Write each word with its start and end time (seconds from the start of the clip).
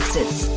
Exits. 0.00 0.48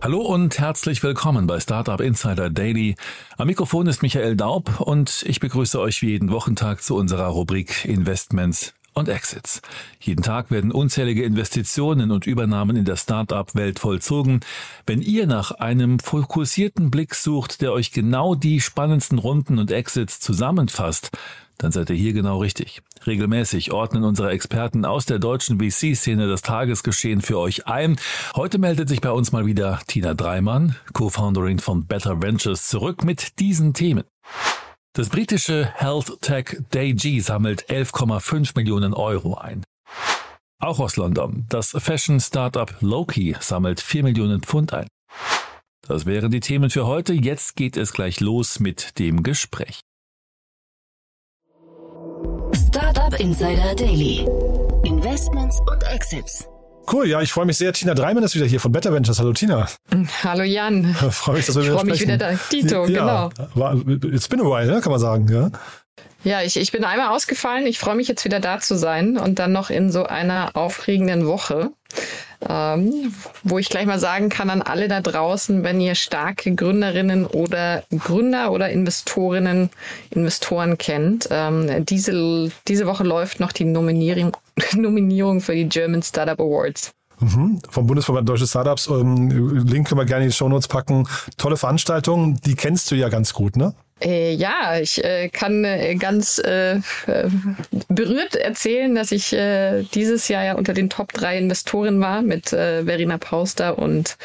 Hallo 0.00 0.20
und 0.20 0.56
herzlich 0.56 1.02
willkommen 1.02 1.48
bei 1.48 1.58
Startup 1.58 2.00
Insider 2.00 2.48
Daily. 2.48 2.94
Am 3.38 3.48
Mikrofon 3.48 3.88
ist 3.88 4.02
Michael 4.02 4.36
Daub 4.36 4.80
und 4.80 5.24
ich 5.26 5.40
begrüße 5.40 5.80
euch 5.80 6.00
wie 6.00 6.10
jeden 6.10 6.30
Wochentag 6.30 6.80
zu 6.80 6.94
unserer 6.94 7.26
Rubrik 7.26 7.84
Investments 7.84 8.72
und 8.94 9.08
Exits. 9.08 9.62
Jeden 9.98 10.22
Tag 10.22 10.52
werden 10.52 10.70
unzählige 10.70 11.24
Investitionen 11.24 12.12
und 12.12 12.28
Übernahmen 12.28 12.76
in 12.76 12.84
der 12.84 12.96
Startup-Welt 12.96 13.80
vollzogen. 13.80 14.40
Wenn 14.86 15.02
ihr 15.02 15.26
nach 15.26 15.50
einem 15.50 15.98
fokussierten 15.98 16.92
Blick 16.92 17.16
sucht, 17.16 17.62
der 17.62 17.72
euch 17.72 17.90
genau 17.90 18.36
die 18.36 18.60
spannendsten 18.60 19.18
Runden 19.18 19.58
und 19.58 19.72
Exits 19.72 20.20
zusammenfasst, 20.20 21.10
dann 21.58 21.72
seid 21.72 21.90
ihr 21.90 21.96
hier 21.96 22.12
genau 22.12 22.38
richtig. 22.38 22.82
Regelmäßig 23.06 23.72
ordnen 23.72 24.04
unsere 24.04 24.30
Experten 24.30 24.84
aus 24.84 25.06
der 25.06 25.18
deutschen 25.18 25.58
VC-Szene 25.58 26.28
das 26.28 26.42
Tagesgeschehen 26.42 27.22
für 27.22 27.38
euch 27.38 27.66
ein. 27.66 27.98
Heute 28.34 28.58
meldet 28.58 28.88
sich 28.88 29.00
bei 29.00 29.10
uns 29.10 29.32
mal 29.32 29.46
wieder 29.46 29.80
Tina 29.86 30.14
Dreimann, 30.14 30.76
Co-Founderin 30.92 31.58
von 31.58 31.86
Better 31.86 32.22
Ventures, 32.22 32.68
zurück 32.68 33.04
mit 33.04 33.38
diesen 33.38 33.74
Themen. 33.74 34.04
Das 34.92 35.08
britische 35.08 35.70
Health 35.74 36.20
Tech 36.22 36.62
DayG 36.72 37.20
sammelt 37.20 37.66
11,5 37.68 38.52
Millionen 38.56 38.94
Euro 38.94 39.34
ein. 39.34 39.62
Auch 40.58 40.80
aus 40.80 40.96
London. 40.96 41.44
Das 41.50 41.70
Fashion-Startup 41.70 42.74
Loki 42.80 43.36
sammelt 43.40 43.80
4 43.80 44.04
Millionen 44.04 44.40
Pfund 44.40 44.72
ein. 44.72 44.88
Das 45.86 46.06
wären 46.06 46.30
die 46.30 46.40
Themen 46.40 46.70
für 46.70 46.86
heute. 46.86 47.12
Jetzt 47.12 47.56
geht 47.56 47.76
es 47.76 47.92
gleich 47.92 48.20
los 48.20 48.58
mit 48.58 48.98
dem 48.98 49.22
Gespräch. 49.22 49.80
Startup 53.16 53.20
Insider 53.20 53.74
Daily. 53.74 54.26
Investments 54.84 55.58
und 55.60 55.82
Exits. 55.84 56.48
Cool, 56.92 57.08
ja, 57.08 57.20
ich 57.22 57.32
freue 57.32 57.46
mich 57.46 57.56
sehr. 57.56 57.72
Tina 57.72 57.94
Dreimann 57.94 58.22
ist 58.22 58.34
wieder 58.34 58.46
hier 58.46 58.60
von 58.60 58.72
Better 58.72 58.92
Ventures. 58.92 59.18
Hallo 59.18 59.32
Tina. 59.32 59.66
Hallo 60.22 60.42
Jan. 60.42 60.94
freue 61.10 61.36
mich, 61.36 61.46
dass 61.46 61.56
wir 61.56 61.62
ich 61.62 61.68
wieder 61.68 61.78
freue 61.78 61.90
mich 61.90 62.00
wieder 62.00 62.18
da. 62.18 62.32
Tito, 62.50 62.86
ja, 62.86 63.30
genau. 63.30 63.48
War, 63.54 63.74
it's 64.04 64.28
been 64.28 64.40
a 64.40 64.44
while, 64.44 64.66
ne, 64.66 64.80
kann 64.80 64.92
man 64.92 65.00
sagen. 65.00 65.28
Ja. 65.32 65.50
Ja, 66.24 66.42
ich, 66.42 66.56
ich 66.56 66.72
bin 66.72 66.84
einmal 66.84 67.08
ausgefallen. 67.08 67.66
Ich 67.66 67.78
freue 67.78 67.94
mich 67.94 68.08
jetzt 68.08 68.24
wieder 68.24 68.40
da 68.40 68.60
zu 68.60 68.76
sein 68.76 69.16
und 69.16 69.38
dann 69.38 69.52
noch 69.52 69.70
in 69.70 69.90
so 69.90 70.04
einer 70.04 70.50
aufregenden 70.54 71.26
Woche, 71.26 71.70
ähm, 72.48 73.12
wo 73.42 73.58
ich 73.58 73.68
gleich 73.68 73.86
mal 73.86 73.98
sagen 73.98 74.28
kann 74.28 74.50
an 74.50 74.62
alle 74.62 74.88
da 74.88 75.00
draußen, 75.00 75.62
wenn 75.62 75.80
ihr 75.80 75.94
starke 75.94 76.54
Gründerinnen 76.54 77.26
oder 77.26 77.84
Gründer 77.90 78.52
oder 78.52 78.70
Investorinnen, 78.70 79.70
Investoren 80.10 80.78
kennt, 80.78 81.28
ähm, 81.30 81.84
diese, 81.86 82.50
diese 82.68 82.86
Woche 82.86 83.04
läuft 83.04 83.40
noch 83.40 83.52
die 83.52 83.64
Nominierung, 83.64 84.36
Nominierung 84.74 85.40
für 85.40 85.54
die 85.54 85.68
German 85.68 86.02
Startup 86.02 86.40
Awards. 86.40 86.92
Mhm. 87.20 87.60
Vom 87.70 87.86
Bundesverband 87.86 88.28
Deutsche 88.28 88.46
Startups. 88.46 88.88
Ähm, 88.88 89.64
Link 89.66 89.88
können 89.88 90.00
wir 90.00 90.04
gerne 90.04 90.24
in 90.24 90.30
die 90.30 90.36
Shownotes 90.36 90.68
packen. 90.68 91.08
Tolle 91.38 91.56
Veranstaltung. 91.56 92.38
Die 92.42 92.54
kennst 92.54 92.90
du 92.90 92.94
ja 92.94 93.08
ganz 93.08 93.32
gut, 93.32 93.56
ne? 93.56 93.74
Äh, 94.00 94.34
ja, 94.34 94.78
ich 94.78 95.02
äh, 95.02 95.30
kann 95.30 95.64
äh, 95.64 95.94
ganz 95.94 96.38
äh, 96.38 96.80
berührt 97.88 98.36
erzählen, 98.36 98.94
dass 98.94 99.10
ich 99.10 99.32
äh, 99.32 99.84
dieses 99.94 100.28
Jahr 100.28 100.44
ja 100.44 100.54
unter 100.54 100.74
den 100.74 100.90
Top 100.90 101.12
3 101.14 101.38
Investoren 101.38 102.00
war 102.00 102.20
mit 102.20 102.52
äh, 102.52 102.84
Verena 102.84 103.16
Pauster 103.16 103.78
und 103.78 104.18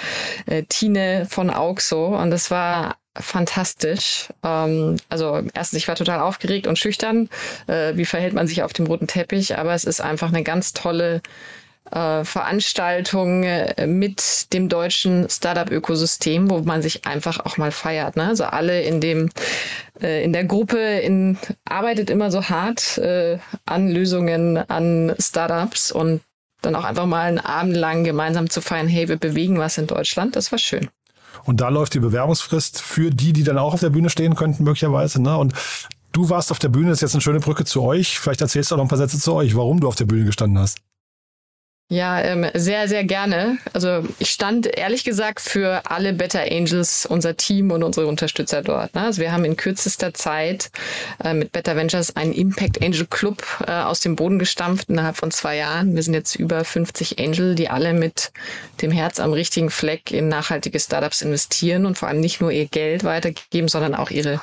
äh, 0.45 0.63
Tine 0.63 1.25
von 1.29 1.49
Auxo. 1.49 2.17
Und 2.17 2.31
das 2.31 2.51
war 2.51 2.97
fantastisch. 3.15 4.27
Ähm, 4.43 4.97
also 5.07 5.41
erstens, 5.53 5.77
ich 5.77 5.87
war 5.87 5.95
total 5.95 6.19
aufgeregt 6.19 6.67
und 6.67 6.77
schüchtern. 6.77 7.29
Äh, 7.67 7.95
wie 7.95 8.05
verhält 8.05 8.33
man 8.33 8.47
sich 8.47 8.63
auf 8.63 8.73
dem 8.73 8.87
roten 8.87 9.07
Teppich? 9.07 9.57
Aber 9.57 9.73
es 9.73 9.85
ist 9.85 10.01
einfach 10.01 10.29
eine 10.29 10.43
ganz 10.43 10.73
tolle 10.73 11.21
äh, 11.89 12.23
Veranstaltung 12.23 13.43
äh, 13.43 13.87
mit 13.87 14.53
dem 14.53 14.69
deutschen 14.69 15.29
Startup-Ökosystem, 15.29 16.49
wo 16.49 16.59
man 16.59 16.81
sich 16.81 17.05
einfach 17.05 17.39
auch 17.45 17.57
mal 17.57 17.71
feiert. 17.71 18.15
Ne? 18.15 18.27
Also 18.27 18.45
alle 18.45 18.81
in 18.81 19.01
dem 19.01 19.29
äh, 20.01 20.23
in 20.23 20.33
der 20.33 20.45
Gruppe 20.45 20.77
in, 20.77 21.37
arbeitet 21.65 22.09
immer 22.09 22.31
so 22.31 22.43
hart 22.43 22.97
äh, 22.97 23.39
an 23.65 23.89
Lösungen, 23.89 24.57
an 24.57 25.15
Startups 25.19 25.91
und 25.91 26.21
dann 26.61 26.75
auch 26.75 26.83
einfach 26.83 27.07
mal 27.07 27.27
einen 27.27 27.39
Abend 27.39 27.75
lang 27.75 28.03
gemeinsam 28.03 28.49
zu 28.49 28.61
feiern, 28.61 28.87
hey, 28.87 29.09
wir 29.09 29.17
bewegen 29.17 29.57
was 29.57 29.77
in 29.77 29.87
Deutschland, 29.87 30.35
das 30.35 30.51
war 30.51 30.59
schön. 30.59 30.89
Und 31.43 31.59
da 31.59 31.69
läuft 31.69 31.95
die 31.95 31.99
Bewerbungsfrist 31.99 32.79
für 32.81 33.09
die, 33.09 33.33
die 33.33 33.43
dann 33.43 33.57
auch 33.57 33.73
auf 33.73 33.79
der 33.79 33.89
Bühne 33.89 34.11
stehen 34.11 34.35
könnten, 34.35 34.63
möglicherweise. 34.63 35.21
Ne? 35.21 35.35
Und 35.35 35.53
du 36.11 36.29
warst 36.29 36.51
auf 36.51 36.59
der 36.59 36.69
Bühne, 36.69 36.89
das 36.89 36.99
ist 36.99 37.01
jetzt 37.01 37.15
eine 37.15 37.21
schöne 37.21 37.39
Brücke 37.39 37.65
zu 37.65 37.81
euch. 37.81 38.19
Vielleicht 38.19 38.41
erzählst 38.41 38.69
du 38.69 38.75
auch 38.75 38.77
noch 38.77 38.85
ein 38.85 38.89
paar 38.89 38.99
Sätze 38.99 39.19
zu 39.19 39.33
euch, 39.33 39.55
warum 39.55 39.79
du 39.79 39.87
auf 39.87 39.95
der 39.95 40.05
Bühne 40.05 40.25
gestanden 40.25 40.59
hast. 40.59 40.77
Ja, 41.91 42.21
ähm, 42.21 42.49
sehr, 42.53 42.87
sehr 42.87 43.03
gerne. 43.03 43.57
Also 43.73 44.05
ich 44.17 44.29
stand 44.29 44.65
ehrlich 44.65 45.03
gesagt 45.03 45.41
für 45.41 45.81
alle 45.83 46.13
Better 46.13 46.43
Angels, 46.49 47.05
unser 47.05 47.35
Team 47.35 47.69
und 47.69 47.83
unsere 47.83 48.07
Unterstützer 48.07 48.61
dort. 48.61 48.95
Ne? 48.95 49.01
Also 49.01 49.21
wir 49.21 49.33
haben 49.33 49.43
in 49.43 49.57
kürzester 49.57 50.13
Zeit 50.13 50.71
äh, 51.21 51.33
mit 51.33 51.51
Better 51.51 51.75
Ventures 51.75 52.15
einen 52.15 52.31
Impact 52.31 52.81
Angel 52.81 53.05
Club 53.07 53.43
äh, 53.67 53.71
aus 53.71 53.99
dem 53.99 54.15
Boden 54.15 54.39
gestampft 54.39 54.87
innerhalb 54.87 55.17
von 55.17 55.31
zwei 55.31 55.57
Jahren. 55.57 55.93
Wir 55.93 56.01
sind 56.01 56.13
jetzt 56.13 56.35
über 56.35 56.63
50 56.63 57.19
Angel, 57.19 57.55
die 57.55 57.67
alle 57.67 57.91
mit 57.91 58.31
dem 58.81 58.91
Herz 58.91 59.19
am 59.19 59.33
richtigen 59.33 59.69
Fleck 59.69 60.11
in 60.11 60.29
nachhaltige 60.29 60.79
Startups 60.79 61.21
investieren 61.21 61.85
und 61.85 61.97
vor 61.97 62.07
allem 62.07 62.21
nicht 62.21 62.39
nur 62.39 62.53
ihr 62.53 62.67
Geld 62.67 63.03
weitergeben, 63.03 63.67
sondern 63.67 63.95
auch 63.95 64.11
ihre 64.11 64.39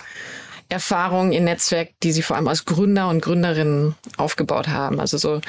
Erfahrungen, 0.69 1.33
ihr 1.33 1.41
Netzwerk, 1.41 1.89
die 2.03 2.13
sie 2.13 2.21
vor 2.21 2.37
allem 2.37 2.49
als 2.49 2.67
Gründer 2.67 3.09
und 3.09 3.23
Gründerinnen 3.23 3.95
aufgebaut 4.19 4.69
haben. 4.69 5.01
Also 5.01 5.17
so 5.17 5.41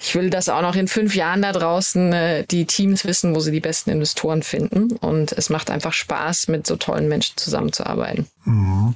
ich 0.00 0.14
will, 0.14 0.30
dass 0.30 0.48
auch 0.48 0.62
noch 0.62 0.76
in 0.76 0.88
fünf 0.88 1.14
Jahren 1.14 1.42
da 1.42 1.52
draußen 1.52 2.12
äh, 2.12 2.44
die 2.46 2.64
Teams 2.64 3.04
wissen, 3.04 3.34
wo 3.34 3.40
sie 3.40 3.52
die 3.52 3.60
besten 3.60 3.90
Investoren 3.90 4.42
finden. 4.42 4.92
Und 4.96 5.32
es 5.32 5.50
macht 5.50 5.70
einfach 5.70 5.92
Spaß, 5.92 6.48
mit 6.48 6.66
so 6.66 6.76
tollen 6.76 7.06
Menschen 7.08 7.36
zusammenzuarbeiten. 7.36 8.26
Mhm. 8.44 8.94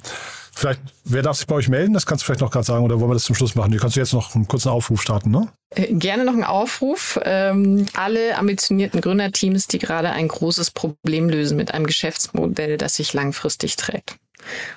Vielleicht, 0.57 0.79
wer 1.03 1.21
darf 1.21 1.37
sich 1.37 1.47
bei 1.47 1.55
euch 1.55 1.67
melden? 1.67 1.93
Das 1.93 2.05
kannst 2.05 2.23
du 2.23 2.25
vielleicht 2.25 2.41
noch 2.41 2.49
gerade 2.49 2.65
sagen 2.65 2.85
oder 2.85 2.99
wollen 2.99 3.11
wir 3.11 3.15
das 3.15 3.25
zum 3.25 3.35
Schluss 3.35 3.55
machen? 3.55 3.71
Du 3.71 3.77
kannst 3.77 3.97
jetzt 3.97 4.13
noch 4.13 4.33
einen 4.35 4.47
kurzen 4.47 4.69
Aufruf 4.69 5.01
starten, 5.01 5.29
ne? 5.29 5.49
Äh, 5.75 5.93
gerne 5.93 6.23
noch 6.25 6.33
einen 6.33 6.45
Aufruf. 6.45 7.19
Ähm, 7.23 7.85
alle 7.93 8.37
ambitionierten 8.37 9.01
Gründerteams, 9.01 9.67
die 9.67 9.79
gerade 9.79 10.11
ein 10.11 10.27
großes 10.27 10.71
Problem 10.71 11.29
lösen 11.29 11.57
mit 11.57 11.73
einem 11.73 11.85
Geschäftsmodell, 11.85 12.77
das 12.77 12.95
sich 12.95 13.13
langfristig 13.13 13.75
trägt. 13.75 14.15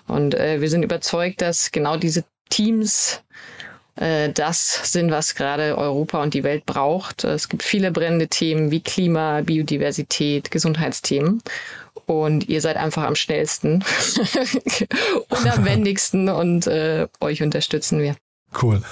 Und 0.08 0.34
äh, 0.34 0.60
wir 0.60 0.68
sind 0.68 0.82
überzeugt, 0.82 1.40
dass 1.40 1.70
genau 1.70 1.96
diese 1.96 2.24
Teams 2.50 3.22
das 3.98 4.92
sind, 4.92 5.10
was 5.10 5.34
gerade 5.34 5.76
Europa 5.76 6.22
und 6.22 6.34
die 6.34 6.44
Welt 6.44 6.66
braucht. 6.66 7.24
Es 7.24 7.48
gibt 7.48 7.62
viele 7.62 7.90
brennende 7.90 8.28
Themen 8.28 8.70
wie 8.70 8.80
Klima, 8.80 9.40
Biodiversität, 9.40 10.50
Gesundheitsthemen. 10.50 11.42
Und 12.06 12.48
ihr 12.48 12.60
seid 12.60 12.76
einfach 12.76 13.02
am 13.02 13.16
schnellsten 13.16 13.84
und 15.28 15.46
am 15.46 15.64
wendigsten 15.64 16.28
und 16.28 16.66
äh, 16.66 17.06
euch 17.20 17.42
unterstützen 17.42 18.00
wir. 18.00 18.16
Cool. 18.62 18.82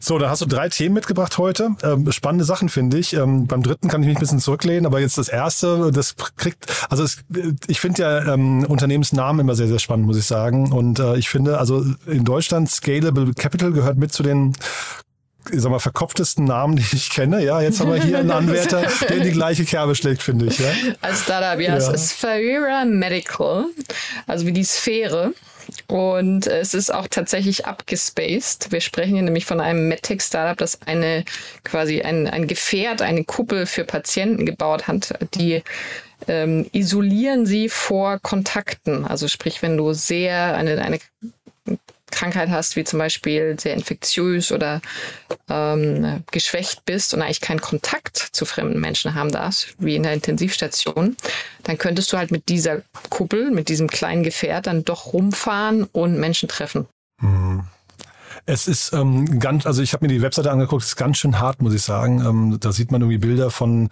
So, 0.00 0.18
da 0.18 0.30
hast 0.30 0.42
du 0.42 0.46
drei 0.46 0.68
Themen 0.68 0.94
mitgebracht 0.94 1.38
heute. 1.38 1.70
Ähm, 1.82 2.10
spannende 2.12 2.44
Sachen 2.44 2.68
finde 2.68 2.98
ich. 2.98 3.14
Ähm, 3.14 3.46
beim 3.46 3.62
dritten 3.62 3.88
kann 3.88 4.02
ich 4.02 4.08
mich 4.08 4.16
ein 4.16 4.20
bisschen 4.20 4.40
zurücklehnen, 4.40 4.86
aber 4.86 5.00
jetzt 5.00 5.18
das 5.18 5.28
erste, 5.28 5.90
das 5.92 6.14
kriegt, 6.36 6.66
also 6.88 7.02
es, 7.02 7.24
ich 7.66 7.80
finde 7.80 8.02
ja 8.02 8.34
ähm, 8.34 8.64
Unternehmensnamen 8.64 9.40
immer 9.40 9.54
sehr, 9.54 9.68
sehr 9.68 9.78
spannend, 9.78 10.06
muss 10.06 10.16
ich 10.16 10.26
sagen. 10.26 10.72
Und 10.72 10.98
äh, 10.98 11.16
ich 11.16 11.28
finde, 11.28 11.58
also 11.58 11.84
in 12.06 12.24
Deutschland 12.24 12.70
Scalable 12.70 13.34
Capital 13.34 13.72
gehört 13.72 13.96
mit 13.96 14.12
zu 14.12 14.22
den 14.22 14.54
ich 15.50 15.62
sag 15.62 15.70
mal, 15.70 15.78
verkopftesten 15.78 16.44
Namen, 16.44 16.76
die 16.76 16.84
ich 16.92 17.10
kenne. 17.10 17.42
Ja, 17.42 17.60
jetzt 17.60 17.80
haben 17.80 17.90
wir 17.90 18.02
hier 18.02 18.18
einen 18.18 18.30
Anwärter, 18.30 18.86
der 19.08 19.16
in 19.16 19.22
die 19.22 19.30
gleiche 19.30 19.64
Kerbe 19.64 19.94
schlägt, 19.94 20.22
finde 20.22 20.46
ich. 20.46 20.58
Ja? 20.58 20.68
Als 21.00 21.22
Startup, 21.22 21.60
ja. 21.60 21.70
ja. 21.70 21.76
Es 21.76 21.88
ist 21.88 22.10
Sphera 22.10 22.84
Medical, 22.84 23.66
also 24.26 24.46
wie 24.46 24.52
die 24.52 24.64
Sphäre. 24.64 25.32
Und 25.90 26.46
es 26.46 26.74
ist 26.74 26.92
auch 26.92 27.08
tatsächlich 27.08 27.64
abgespaced. 27.64 28.70
Wir 28.70 28.82
sprechen 28.82 29.14
hier 29.14 29.22
nämlich 29.22 29.46
von 29.46 29.58
einem 29.58 29.88
MedTech-Startup, 29.88 30.58
das 30.58 30.82
eine 30.82 31.24
quasi 31.64 32.02
ein, 32.02 32.26
ein 32.28 32.46
Gefährt, 32.46 33.00
eine 33.00 33.24
Kuppel 33.24 33.64
für 33.64 33.84
Patienten 33.84 34.44
gebaut 34.44 34.86
hat, 34.86 35.14
die 35.34 35.62
ähm, 36.26 36.68
isolieren 36.72 37.46
sie 37.46 37.70
vor 37.70 38.18
Kontakten. 38.18 39.06
Also 39.06 39.28
sprich, 39.28 39.62
wenn 39.62 39.78
du 39.78 39.94
sehr 39.94 40.54
eine, 40.54 40.82
eine 40.82 40.98
Krankheit 42.10 42.50
hast, 42.50 42.76
wie 42.76 42.84
zum 42.84 42.98
Beispiel 42.98 43.58
sehr 43.58 43.74
infektiös 43.74 44.52
oder 44.52 44.80
ähm, 45.48 46.22
geschwächt 46.30 46.84
bist 46.84 47.14
und 47.14 47.22
eigentlich 47.22 47.40
keinen 47.40 47.60
Kontakt 47.60 48.16
zu 48.16 48.44
fremden 48.44 48.80
Menschen 48.80 49.14
haben 49.14 49.30
darfst, 49.30 49.74
wie 49.78 49.96
in 49.96 50.02
der 50.02 50.12
Intensivstation, 50.12 51.16
dann 51.64 51.78
könntest 51.78 52.12
du 52.12 52.16
halt 52.16 52.30
mit 52.30 52.48
dieser 52.48 52.82
Kuppel, 53.10 53.50
mit 53.50 53.68
diesem 53.68 53.88
kleinen 53.88 54.22
Gefährt 54.22 54.66
dann 54.66 54.84
doch 54.84 55.12
rumfahren 55.12 55.84
und 55.84 56.18
Menschen 56.18 56.48
treffen. 56.48 56.86
Mhm. 57.20 57.64
Es 58.46 58.66
ist 58.66 58.94
ähm, 58.94 59.40
ganz, 59.40 59.66
also 59.66 59.82
ich 59.82 59.92
habe 59.92 60.06
mir 60.06 60.12
die 60.12 60.22
Webseite 60.22 60.50
angeguckt, 60.50 60.82
es 60.82 60.88
ist 60.90 60.96
ganz 60.96 61.18
schön 61.18 61.38
hart, 61.38 61.60
muss 61.60 61.74
ich 61.74 61.82
sagen. 61.82 62.24
Ähm, 62.24 62.56
da 62.58 62.72
sieht 62.72 62.90
man 62.90 63.02
irgendwie 63.02 63.18
Bilder 63.18 63.50
von 63.50 63.90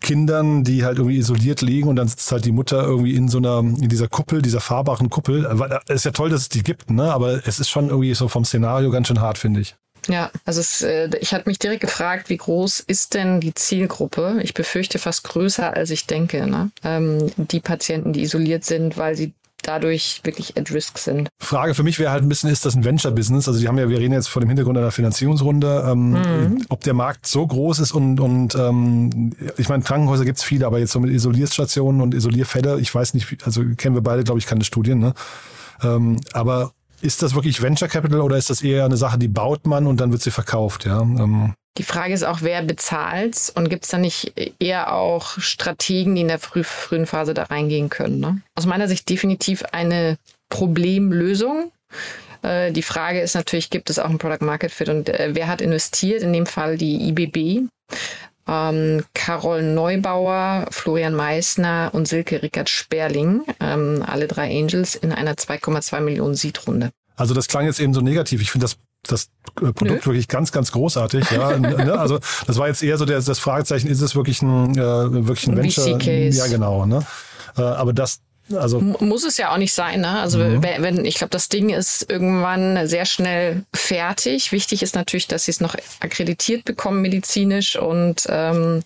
Kindern, 0.00 0.64
die 0.64 0.84
halt 0.84 0.98
irgendwie 0.98 1.18
isoliert 1.18 1.60
liegen 1.60 1.88
und 1.88 1.96
dann 1.96 2.08
sitzt 2.08 2.30
halt 2.32 2.44
die 2.44 2.52
Mutter 2.52 2.82
irgendwie 2.82 3.14
in 3.14 3.28
so 3.28 3.38
einer, 3.38 3.58
in 3.60 3.88
dieser 3.88 4.08
Kuppel, 4.08 4.42
dieser 4.42 4.60
fahrbaren 4.60 5.10
Kuppel. 5.10 5.46
Es 5.86 5.96
ist 5.96 6.04
ja 6.04 6.10
toll, 6.10 6.30
dass 6.30 6.42
es 6.42 6.48
die 6.48 6.62
gibt, 6.62 6.90
ne? 6.90 7.12
Aber 7.12 7.46
es 7.46 7.60
ist 7.60 7.68
schon 7.68 7.88
irgendwie 7.88 8.14
so 8.14 8.28
vom 8.28 8.44
Szenario 8.44 8.90
ganz 8.90 9.08
schön 9.08 9.20
hart, 9.20 9.38
finde 9.38 9.60
ich. 9.60 9.76
Ja, 10.06 10.30
also 10.44 10.60
es, 10.60 10.82
äh, 10.82 11.10
ich 11.20 11.34
hatte 11.34 11.48
mich 11.48 11.58
direkt 11.58 11.82
gefragt, 11.82 12.30
wie 12.30 12.36
groß 12.36 12.80
ist 12.80 13.14
denn 13.14 13.40
die 13.40 13.54
Zielgruppe? 13.54 14.38
Ich 14.42 14.54
befürchte 14.54 14.98
fast 14.98 15.24
größer, 15.24 15.74
als 15.74 15.90
ich 15.90 16.06
denke. 16.06 16.46
Ne? 16.46 16.70
Ähm, 16.82 17.30
die 17.36 17.60
Patienten, 17.60 18.12
die 18.12 18.22
isoliert 18.22 18.64
sind, 18.64 18.96
weil 18.96 19.16
sie 19.16 19.34
dadurch 19.68 20.20
wirklich 20.24 20.56
at 20.56 20.72
risk 20.72 20.98
sind. 20.98 21.28
Frage 21.38 21.74
für 21.74 21.82
mich 21.82 21.98
wäre 21.98 22.10
halt 22.10 22.22
ein 22.22 22.28
bisschen, 22.28 22.50
ist 22.50 22.64
das 22.64 22.74
ein 22.74 22.84
Venture-Business? 22.84 23.48
Also 23.48 23.60
die 23.60 23.68
haben 23.68 23.78
ja, 23.78 23.88
wir 23.88 23.98
reden 23.98 24.14
jetzt 24.14 24.28
vor 24.28 24.40
dem 24.40 24.48
Hintergrund 24.48 24.78
einer 24.78 24.90
Finanzierungsrunde, 24.90 25.86
ähm, 25.86 26.10
mhm. 26.12 26.64
ob 26.70 26.80
der 26.80 26.94
Markt 26.94 27.26
so 27.26 27.46
groß 27.46 27.80
ist 27.80 27.92
und, 27.92 28.18
und 28.18 28.54
ähm, 28.54 29.34
ich 29.58 29.68
meine, 29.68 29.82
Krankenhäuser 29.82 30.24
gibt's 30.24 30.42
viele, 30.42 30.66
aber 30.66 30.78
jetzt 30.78 30.92
so 30.92 31.00
mit 31.00 31.10
Isolierstationen 31.10 32.00
und 32.00 32.14
Isolierfälle, 32.14 32.80
ich 32.80 32.94
weiß 32.94 33.14
nicht, 33.14 33.44
also 33.44 33.62
kennen 33.76 33.94
wir 33.94 34.02
beide, 34.02 34.24
glaube 34.24 34.40
ich, 34.40 34.46
keine 34.46 34.64
Studien, 34.64 34.98
ne? 34.98 35.12
Ähm, 35.82 36.18
aber 36.32 36.72
ist 37.00 37.22
das 37.22 37.34
wirklich 37.34 37.62
Venture 37.62 37.88
Capital 37.88 38.20
oder 38.20 38.36
ist 38.36 38.50
das 38.50 38.62
eher 38.62 38.84
eine 38.84 38.96
Sache, 38.96 39.18
die 39.18 39.28
baut 39.28 39.66
man 39.66 39.86
und 39.86 40.00
dann 40.00 40.10
wird 40.12 40.22
sie 40.22 40.30
verkauft? 40.30 40.84
Ja? 40.84 41.00
Ähm. 41.00 41.54
Die 41.76 41.84
Frage 41.84 42.12
ist 42.12 42.24
auch, 42.24 42.38
wer 42.42 42.62
bezahlt 42.62 43.52
und 43.54 43.68
gibt 43.68 43.84
es 43.84 43.90
da 43.90 43.98
nicht 43.98 44.32
eher 44.58 44.92
auch 44.92 45.38
Strategen, 45.38 46.16
die 46.16 46.22
in 46.22 46.28
der 46.28 46.40
früh, 46.40 46.64
frühen 46.64 47.06
Phase 47.06 47.34
da 47.34 47.44
reingehen 47.44 47.88
können? 47.88 48.18
Ne? 48.18 48.40
Aus 48.56 48.66
meiner 48.66 48.88
Sicht 48.88 49.08
definitiv 49.08 49.62
eine 49.70 50.16
Problemlösung. 50.48 51.70
Äh, 52.42 52.72
die 52.72 52.82
Frage 52.82 53.20
ist 53.20 53.34
natürlich, 53.34 53.70
gibt 53.70 53.90
es 53.90 53.98
auch 53.98 54.10
ein 54.10 54.18
Product 54.18 54.44
Market 54.44 54.72
Fit 54.72 54.88
und 54.88 55.08
äh, 55.08 55.30
wer 55.32 55.46
hat 55.46 55.60
investiert? 55.60 56.22
In 56.22 56.32
dem 56.32 56.46
Fall 56.46 56.76
die 56.76 57.08
IBB. 57.08 57.68
Ähm, 58.48 59.04
Carol 59.14 59.62
Neubauer, 59.62 60.66
Florian 60.70 61.14
Meissner 61.14 61.90
und 61.92 62.08
Silke 62.08 62.42
Rickert 62.42 62.70
Sperling, 62.70 63.42
ähm, 63.60 64.02
alle 64.06 64.26
drei 64.26 64.50
Angels 64.50 64.94
in 64.94 65.12
einer 65.12 65.34
2,2 65.34 66.00
Millionen 66.00 66.34
Seed-Runde. 66.34 66.90
Also 67.14 67.34
das 67.34 67.48
klang 67.48 67.66
jetzt 67.66 67.78
eben 67.78 67.92
so 67.92 68.00
negativ. 68.00 68.40
Ich 68.40 68.50
finde 68.50 68.64
das 68.64 68.78
das 69.02 69.30
äh, 69.60 69.72
Produkt 69.72 69.82
Nö. 69.82 70.06
wirklich 70.06 70.28
ganz, 70.28 70.52
ganz 70.52 70.72
großartig. 70.72 71.30
Ja, 71.30 71.56
ne? 71.58 71.98
Also 71.98 72.18
das 72.46 72.58
war 72.58 72.68
jetzt 72.68 72.82
eher 72.82 72.98
so 72.98 73.04
der, 73.04 73.20
das 73.20 73.38
Fragezeichen, 73.38 73.88
ist 73.88 74.00
es 74.00 74.14
wirklich 74.14 74.42
ein, 74.42 74.76
äh, 74.76 75.26
wirklich 75.26 75.46
ein, 75.46 75.58
ein 75.58 75.64
Venture? 75.64 76.00
Ja, 76.00 76.46
genau. 76.46 76.86
Ne? 76.86 77.06
Äh, 77.56 77.62
aber 77.62 77.92
das, 77.92 78.20
also 78.54 78.80
muss 78.80 79.24
es 79.24 79.36
ja 79.36 79.52
auch 79.52 79.58
nicht 79.58 79.74
sein, 79.74 80.00
ne? 80.00 80.20
Also 80.20 80.38
mhm. 80.38 80.62
wenn, 80.62 81.04
ich 81.04 81.16
glaube, 81.16 81.30
das 81.30 81.48
Ding 81.48 81.68
ist 81.68 82.10
irgendwann 82.10 82.86
sehr 82.86 83.04
schnell 83.04 83.64
fertig. 83.74 84.52
Wichtig 84.52 84.82
ist 84.82 84.94
natürlich, 84.94 85.28
dass 85.28 85.44
sie 85.44 85.50
es 85.50 85.60
noch 85.60 85.74
akkreditiert 86.00 86.64
bekommen 86.64 87.02
medizinisch 87.02 87.76
und 87.76 88.26
ähm, 88.28 88.82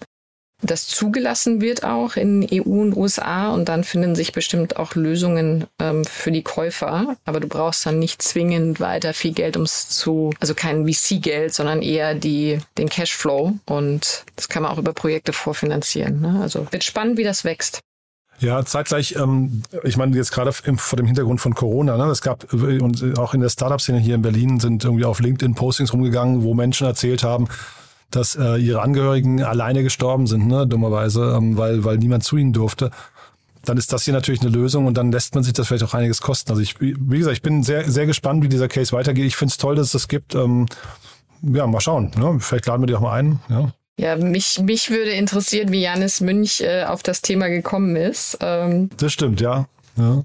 das 0.63 0.87
zugelassen 0.87 1.61
wird 1.61 1.85
auch 1.85 2.17
in 2.17 2.47
EU 2.51 2.83
und 2.83 2.97
USA 2.97 3.51
und 3.51 3.69
dann 3.69 3.85
finden 3.85 4.15
sich 4.15 4.33
bestimmt 4.33 4.77
auch 4.77 4.95
Lösungen 4.95 5.67
ähm, 5.81 6.05
für 6.05 6.31
die 6.31 6.43
Käufer. 6.43 7.17
Aber 7.25 7.41
du 7.41 7.49
brauchst 7.49 7.85
dann 7.85 7.99
nicht 7.99 8.23
zwingend 8.23 8.81
weiter 8.81 9.13
viel 9.13 9.33
Geld, 9.33 9.57
um 9.57 9.65
es 9.65 9.89
zu, 9.89 10.33
also 10.41 10.55
kein 10.55 10.87
VC-Geld, 10.87 11.53
sondern 11.53 11.83
eher 11.83 12.15
die, 12.15 12.59
den 12.79 12.89
Cashflow 12.89 13.55
und 13.67 14.25
das 14.37 14.49
kann 14.49 14.63
man 14.63 14.73
auch 14.73 14.79
über 14.79 14.93
Projekte 14.93 15.33
vorfinanzieren. 15.33 16.21
Ne? 16.21 16.41
Also 16.41 16.67
wird 16.71 16.85
spannend, 16.85 17.19
wie 17.19 17.25
das 17.25 17.45
wächst. 17.45 17.81
Ja, 18.39 18.65
zeitgleich, 18.65 19.15
ähm, 19.17 19.63
ich 19.85 19.97
meine 19.97 20.17
jetzt 20.17 20.33
gerade 20.33 20.53
vor 20.53 20.97
dem 20.97 21.07
Hintergrund 21.07 21.41
von 21.41 21.55
Corona, 21.55 21.97
ne, 21.97 22.11
es 22.11 22.23
gab 22.23 22.53
und 22.53 23.17
auch 23.19 23.35
in 23.35 23.41
der 23.41 23.49
Startup-Szene 23.49 23.99
hier 23.99 24.17
in 24.17 24.23
Berlin 24.23 24.59
sind 24.59 24.83
irgendwie 24.85 25.05
auf 25.05 25.21
LinkedIn 25.21 25.55
Postings 25.55 25.93
rumgegangen, 25.93 26.43
wo 26.43 26.53
Menschen 26.53 26.87
erzählt 26.87 27.23
haben, 27.23 27.47
dass 28.13 28.37
äh, 28.37 28.57
ihre 28.57 28.83
Angehörigen 28.83 29.43
alleine 29.43 29.83
gestorben 29.83 30.27
sind, 30.27 30.47
ne, 30.47 30.67
dummerweise, 30.67 31.35
ähm, 31.37 31.57
weil, 31.57 31.85
weil 31.85 31.99
niemand 31.99 32.25
zu 32.25 32.37
ihnen 32.37 32.53
durfte. 32.53 32.91
Dann 33.65 33.77
ist 33.77 33.93
das 33.93 34.05
hier 34.05 34.15
natürlich 34.15 34.41
eine 34.41 34.51
Lösung 34.51 34.87
und 34.87 34.97
dann 34.97 35.13
lässt 35.13 35.35
man 35.35 35.45
sich 35.45 35.53
das 35.53 35.69
vielleicht 35.69 35.85
auch 35.85 35.95
einiges 35.95 36.21
kosten. 36.21 36.51
Also 36.51 36.63
ich, 36.63 36.81
wie 36.81 37.19
gesagt, 37.19 37.37
ich 37.37 37.43
bin 37.43 37.63
sehr, 37.63 37.89
sehr 37.89 38.07
gespannt, 38.07 38.43
wie 38.43 38.49
dieser 38.49 38.69
Case 38.69 38.93
weitergeht. 38.93 39.25
Ich 39.25 39.37
finde 39.37 39.53
es 39.53 39.59
toll, 39.59 39.77
dass 39.77 39.87
es 39.87 39.93
das 39.93 40.09
gibt. 40.09 40.35
Ähm, 40.35 40.67
ja, 41.43 41.67
mal 41.67 41.81
schauen. 41.81 42.11
Ne? 42.17 42.39
Vielleicht 42.41 42.67
laden 42.67 42.83
wir 42.83 42.87
die 42.87 42.95
auch 42.95 43.01
mal 43.01 43.19
ein. 43.19 43.41
Ja. 43.49 43.73
Ja, 43.99 44.17
mich, 44.17 44.59
mich 44.61 44.91
würde 44.91 45.11
interessieren, 45.11 45.71
wie 45.71 45.83
Janis 45.83 46.21
Münch 46.21 46.61
äh, 46.61 46.85
auf 46.85 47.03
das 47.03 47.21
Thema 47.21 47.49
gekommen 47.49 47.95
ist. 47.95 48.39
Ähm, 48.41 48.91
das 48.97 49.13
stimmt, 49.13 49.41
ja. 49.41 49.67
ja. 49.97 50.25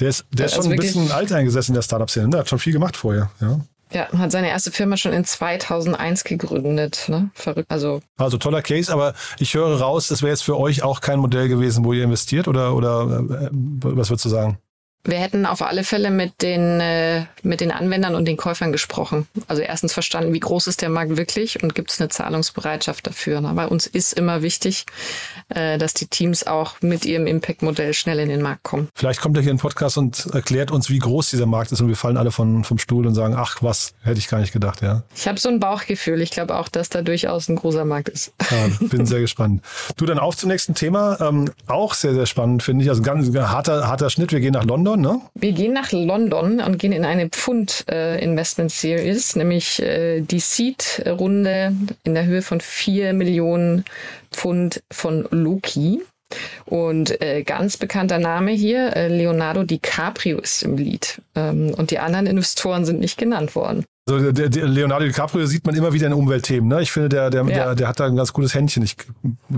Der 0.00 0.08
ist, 0.08 0.24
der 0.32 0.46
ist 0.46 0.56
also 0.56 0.64
schon 0.64 0.72
ein 0.72 0.78
bisschen 0.78 1.12
alt 1.12 1.30
eingesessen 1.30 1.72
in 1.72 1.74
der 1.74 1.82
Startup-Szene. 1.82 2.30
Der 2.30 2.40
hat 2.40 2.48
schon 2.48 2.58
viel 2.58 2.72
gemacht 2.72 2.96
vorher. 2.96 3.30
Ja. 3.40 3.60
Ja, 3.92 4.08
hat 4.16 4.30
seine 4.30 4.48
erste 4.48 4.70
Firma 4.70 4.96
schon 4.96 5.12
in 5.12 5.24
2001 5.24 6.24
gegründet. 6.24 7.06
Ne? 7.08 7.30
Verrückt. 7.34 7.70
Also, 7.70 8.00
also 8.16 8.38
toller 8.38 8.62
Case, 8.62 8.92
aber 8.92 9.14
ich 9.38 9.54
höre 9.54 9.80
raus, 9.80 10.08
das 10.08 10.22
wäre 10.22 10.30
jetzt 10.30 10.42
für 10.42 10.58
euch 10.58 10.82
auch 10.82 11.00
kein 11.00 11.18
Modell 11.18 11.48
gewesen, 11.48 11.84
wo 11.84 11.92
ihr 11.92 12.04
investiert 12.04 12.46
oder, 12.48 12.74
oder 12.74 13.02
äh, 13.02 13.48
was 13.52 14.10
würdest 14.10 14.24
du 14.24 14.28
sagen? 14.28 14.58
Wir 15.04 15.18
hätten 15.18 15.46
auf 15.46 15.62
alle 15.62 15.82
Fälle 15.82 16.10
mit 16.10 16.42
den, 16.42 16.78
äh, 16.80 17.24
mit 17.42 17.60
den 17.60 17.70
Anwendern 17.70 18.14
und 18.14 18.26
den 18.26 18.36
Käufern 18.36 18.70
gesprochen. 18.70 19.26
Also 19.48 19.62
erstens 19.62 19.94
verstanden, 19.94 20.34
wie 20.34 20.40
groß 20.40 20.66
ist 20.66 20.82
der 20.82 20.90
Markt 20.90 21.16
wirklich 21.16 21.62
und 21.62 21.74
gibt 21.74 21.90
es 21.90 22.00
eine 22.00 22.10
Zahlungsbereitschaft 22.10 23.06
dafür. 23.06 23.40
Ne? 23.40 23.50
Bei 23.54 23.66
uns 23.66 23.86
ist 23.86 24.12
immer 24.12 24.42
wichtig, 24.42 24.84
äh, 25.48 25.78
dass 25.78 25.94
die 25.94 26.06
Teams 26.06 26.46
auch 26.46 26.74
mit 26.82 27.06
ihrem 27.06 27.26
Impact-Modell 27.26 27.94
schnell 27.94 28.18
in 28.18 28.28
den 28.28 28.42
Markt 28.42 28.62
kommen. 28.62 28.88
Vielleicht 28.94 29.22
kommt 29.22 29.38
er 29.38 29.42
hier 29.42 29.52
in 29.52 29.56
den 29.56 29.62
Podcast 29.62 29.96
und 29.96 30.26
erklärt 30.34 30.70
uns, 30.70 30.90
wie 30.90 30.98
groß 30.98 31.30
dieser 31.30 31.46
Markt 31.46 31.72
ist 31.72 31.80
und 31.80 31.88
wir 31.88 31.96
fallen 31.96 32.18
alle 32.18 32.30
von, 32.30 32.64
vom 32.64 32.78
Stuhl 32.78 33.06
und 33.06 33.14
sagen, 33.14 33.34
ach 33.36 33.62
was, 33.62 33.94
hätte 34.02 34.18
ich 34.18 34.28
gar 34.28 34.40
nicht 34.40 34.52
gedacht, 34.52 34.82
ja. 34.82 35.02
Ich 35.16 35.26
habe 35.26 35.40
so 35.40 35.48
ein 35.48 35.60
Bauchgefühl. 35.60 36.20
Ich 36.20 36.30
glaube 36.30 36.56
auch, 36.56 36.68
dass 36.68 36.90
da 36.90 37.00
durchaus 37.00 37.48
ein 37.48 37.56
großer 37.56 37.86
Markt 37.86 38.10
ist. 38.10 38.32
Ja, 38.50 38.68
bin 38.88 39.06
sehr 39.06 39.20
gespannt. 39.30 39.62
Du, 39.96 40.04
dann 40.04 40.18
auf 40.18 40.36
zum 40.36 40.50
nächsten 40.50 40.74
Thema. 40.74 41.18
Ähm, 41.20 41.50
auch 41.66 41.94
sehr, 41.94 42.12
sehr 42.12 42.26
spannend, 42.26 42.62
finde 42.62 42.84
ich. 42.84 42.90
Also 42.90 43.00
ein 43.02 43.04
ganz 43.04 43.34
harter, 43.34 43.88
harter 43.88 44.10
Schnitt. 44.10 44.32
Wir 44.32 44.40
gehen 44.40 44.52
nach 44.52 44.64
London. 44.64 44.89
London, 44.90 45.00
ne? 45.00 45.20
Wir 45.34 45.52
gehen 45.52 45.72
nach 45.72 45.92
London 45.92 46.60
und 46.60 46.78
gehen 46.78 46.92
in 46.92 47.04
eine 47.04 47.28
Pfund 47.28 47.84
äh, 47.90 48.22
Investment 48.22 48.70
Series, 48.70 49.36
nämlich 49.36 49.80
äh, 49.80 50.20
die 50.20 50.40
Seed-Runde 50.40 51.74
in 52.04 52.14
der 52.14 52.26
Höhe 52.26 52.42
von 52.42 52.60
4 52.60 53.12
Millionen 53.12 53.84
Pfund 54.32 54.82
von 54.90 55.26
Loki. 55.30 56.02
Und 56.64 57.20
äh, 57.20 57.42
ganz 57.42 57.76
bekannter 57.76 58.18
Name 58.18 58.52
hier, 58.52 58.96
äh, 58.96 59.08
Leonardo 59.08 59.64
DiCaprio 59.64 60.38
ist 60.38 60.62
im 60.62 60.76
Lied. 60.76 61.20
Ähm, 61.34 61.74
und 61.76 61.90
die 61.90 61.98
anderen 61.98 62.26
Investoren 62.26 62.84
sind 62.84 63.00
nicht 63.00 63.18
genannt 63.18 63.56
worden. 63.56 63.84
Also 64.08 64.30
der, 64.30 64.48
der 64.48 64.68
Leonardo 64.68 65.06
DiCaprio 65.06 65.46
sieht 65.46 65.66
man 65.66 65.74
immer 65.74 65.92
wieder 65.92 66.06
in 66.06 66.12
Umweltthemen. 66.12 66.68
Ne? 66.68 66.82
Ich 66.82 66.92
finde, 66.92 67.08
der, 67.08 67.30
der, 67.30 67.42
ja. 67.42 67.48
der, 67.48 67.74
der 67.74 67.88
hat 67.88 67.98
da 67.98 68.06
ein 68.06 68.14
ganz 68.14 68.32
gutes 68.32 68.54
Händchen. 68.54 68.84
Ich 68.84 68.96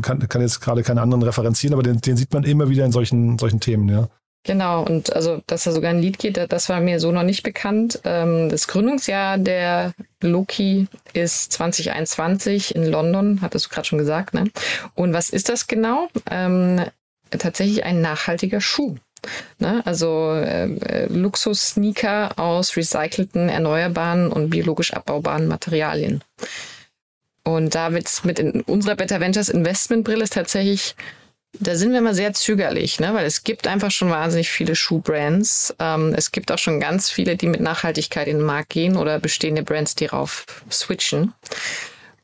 kann, 0.00 0.26
kann 0.26 0.40
jetzt 0.40 0.61
gerade 0.61 0.82
keine 0.82 1.02
anderen 1.02 1.23
referenzieren, 1.23 1.75
aber 1.75 1.82
den, 1.82 2.00
den 2.00 2.17
sieht 2.17 2.32
man 2.32 2.44
immer 2.44 2.70
wieder 2.70 2.86
in 2.86 2.93
solchen, 2.93 3.39
solchen 3.39 3.60
Themen, 3.60 3.91
ja. 3.91 4.08
Genau, 4.44 4.82
und 4.84 5.13
also, 5.13 5.41
dass 5.46 5.65
da 5.65 5.70
sogar 5.70 5.91
ein 5.91 6.01
Lied 6.01 6.19
geht, 6.19 6.37
das 6.37 6.69
war 6.69 6.81
mir 6.81 6.99
so 6.99 7.13
noch 7.13 7.22
nicht 7.22 7.44
bekannt. 7.44 8.01
Ähm, 8.05 8.49
das 8.49 8.67
Gründungsjahr 8.67 9.39
der 9.39 9.93
Loki 10.20 10.89
ist 11.13 11.53
2021 11.53 12.75
in 12.75 12.84
London, 12.87 13.41
hattest 13.41 13.67
du 13.67 13.69
gerade 13.70 13.87
schon 13.87 13.99
gesagt. 13.99 14.34
Ne? 14.34 14.51
Und 14.94 15.13
was 15.13 15.31
ist 15.31 15.49
das 15.49 15.69
genau? 15.69 16.08
Ähm, 16.29 16.84
tatsächlich 17.31 17.84
ein 17.84 18.01
nachhaltiger 18.01 18.61
Schuh. 18.61 18.96
Ne? 19.61 19.81
Also 19.84 20.32
äh, 20.32 21.06
Luxus-Sneaker 21.06 22.37
aus 22.37 22.77
recycelten, 22.77 23.49
erneuerbaren 23.49 24.32
und 24.32 24.51
biologisch 24.51 24.93
abbaubaren 24.93 25.46
Materialien. 25.46 26.25
Und 27.44 27.77
da 27.77 27.91
mit 27.91 28.39
in 28.41 28.61
unserer 28.63 28.96
Better 28.96 29.20
Ventures 29.20 29.49
Investmentbrille 29.49 30.25
ist 30.25 30.32
tatsächlich 30.32 30.96
da 31.61 31.77
sind 31.77 31.93
wir 31.93 31.99
immer 31.99 32.15
sehr 32.15 32.32
zögerlich, 32.32 32.99
ne? 32.99 33.13
weil 33.15 33.27
es 33.27 33.44
gibt 33.44 33.67
einfach 33.67 33.91
schon 33.91 34.11
wahnsinnig 34.11 34.51
viele 34.51 34.75
Schuhbrands. 34.75 35.75
Ähm, 35.79 36.15
es 36.17 36.32
gibt 36.32 36.51
auch 36.51 36.59
schon 36.59 36.81
ganz 36.81 37.11
viele, 37.11 37.37
die 37.37 37.47
mit 37.47 37.61
Nachhaltigkeit 37.61 38.27
in 38.27 38.39
den 38.39 38.47
Markt 38.47 38.71
gehen 38.71 38.97
oder 38.97 39.19
bestehende 39.19 39.63
Brands, 39.63 39.94
die 39.94 40.06
rauf 40.06 40.47
switchen. 40.71 41.35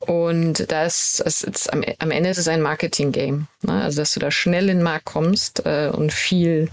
Und 0.01 0.71
das, 0.73 1.21
das 1.25 1.43
ist, 1.43 1.73
am, 1.73 1.85
am 1.99 2.11
Ende 2.11 2.31
ist 2.31 2.39
es 2.39 2.49
ein 2.49 2.63
Marketing-Game. 2.63 3.47
Ne? 3.63 3.83
Also, 3.83 4.01
dass 4.01 4.15
du 4.15 4.21
da 4.21 4.31
schnell 4.31 4.71
in 4.71 4.79
den 4.79 4.83
Markt 4.83 5.05
kommst 5.05 5.67
äh, 5.67 5.91
und 5.93 6.13
viel 6.13 6.71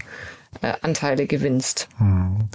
äh, 0.62 0.72
Anteile 0.80 1.26
gewinnst. 1.26 1.88
Hm. 1.98 2.48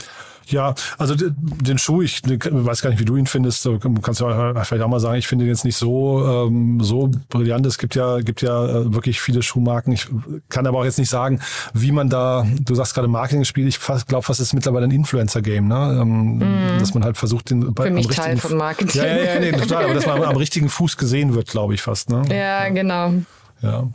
Ja, 0.51 0.75
also 0.97 1.15
den 1.15 1.77
Schuh, 1.77 2.01
ich 2.01 2.21
weiß 2.23 2.81
gar 2.81 2.89
nicht, 2.89 2.99
wie 2.99 3.05
du 3.05 3.15
ihn 3.15 3.27
findest. 3.27 3.65
Du 3.65 3.79
kannst 3.79 4.21
ja 4.21 4.63
vielleicht 4.63 4.83
auch 4.83 4.89
mal 4.89 4.99
sagen, 4.99 5.17
ich 5.17 5.27
finde 5.27 5.45
ihn 5.45 5.49
jetzt 5.49 5.65
nicht 5.65 5.77
so 5.77 6.47
ähm, 6.47 6.79
so 6.81 7.09
brillant. 7.29 7.65
Es 7.65 7.77
gibt 7.77 7.95
ja 7.95 8.19
gibt 8.19 8.41
ja 8.41 8.65
äh, 8.65 8.93
wirklich 8.93 9.21
viele 9.21 9.41
Schuhmarken. 9.41 9.93
Ich 9.93 10.07
kann 10.49 10.67
aber 10.67 10.79
auch 10.79 10.85
jetzt 10.85 10.99
nicht 10.99 11.09
sagen, 11.09 11.39
wie 11.73 11.91
man 11.91 12.09
da. 12.09 12.45
Du 12.59 12.75
sagst 12.75 12.93
gerade 12.93 13.07
Marketing-Spiel. 13.07 13.67
Ich 13.67 13.79
glaube, 13.79 14.23
fast 14.23 14.39
ist 14.39 14.53
mittlerweile 14.53 14.85
ein 14.85 14.91
Influencer-Game, 14.91 15.67
ne? 15.67 15.99
Ähm, 16.01 16.37
mm. 16.37 16.79
Dass 16.79 16.93
man 16.93 17.03
halt 17.03 17.17
versucht, 17.17 17.49
den 17.49 17.73
bei, 17.73 17.85
Für 17.85 17.91
mich 17.91 18.07
am 18.07 18.15
Teil 18.15 18.37
von 18.37 18.57
Marketing. 18.57 19.01
Ja, 19.01 19.07
ja, 19.07 19.23
ja, 19.33 19.39
nee, 19.39 19.51
total. 19.51 19.85
Aber 19.85 19.93
dass 19.93 20.05
man 20.05 20.23
am 20.23 20.37
richtigen 20.37 20.69
Fuß 20.69 20.97
gesehen 20.97 21.33
wird, 21.33 21.47
glaube 21.47 21.73
ich 21.73 21.81
fast. 21.81 22.09
Ne? 22.09 22.23
Ja, 22.29 22.69
genau. 22.69 23.13
Ja. 23.61 23.87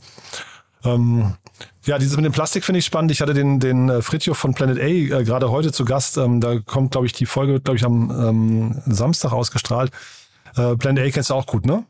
Ähm, 0.86 1.34
ja, 1.84 1.98
dieses 1.98 2.16
mit 2.16 2.24
dem 2.24 2.32
Plastik 2.32 2.64
finde 2.64 2.78
ich 2.80 2.84
spannend. 2.84 3.10
Ich 3.10 3.20
hatte 3.20 3.34
den, 3.34 3.60
den 3.60 3.88
äh, 3.88 4.02
Fritjof 4.02 4.36
von 4.36 4.54
Planet 4.54 4.78
A 4.78 4.82
äh, 4.82 5.24
gerade 5.24 5.50
heute 5.50 5.72
zu 5.72 5.84
Gast. 5.84 6.16
Ähm, 6.16 6.40
da 6.40 6.58
kommt, 6.58 6.92
glaube 6.92 7.06
ich, 7.06 7.12
die 7.12 7.26
Folge, 7.26 7.60
glaube 7.60 7.76
ich, 7.76 7.84
am 7.84 8.10
ähm, 8.10 8.82
Samstag 8.86 9.32
ausgestrahlt. 9.32 9.90
Äh, 10.56 10.76
Planet 10.76 11.06
A 11.06 11.10
kennst 11.10 11.30
du 11.30 11.34
auch 11.34 11.46
gut, 11.46 11.66
ne? 11.66 11.84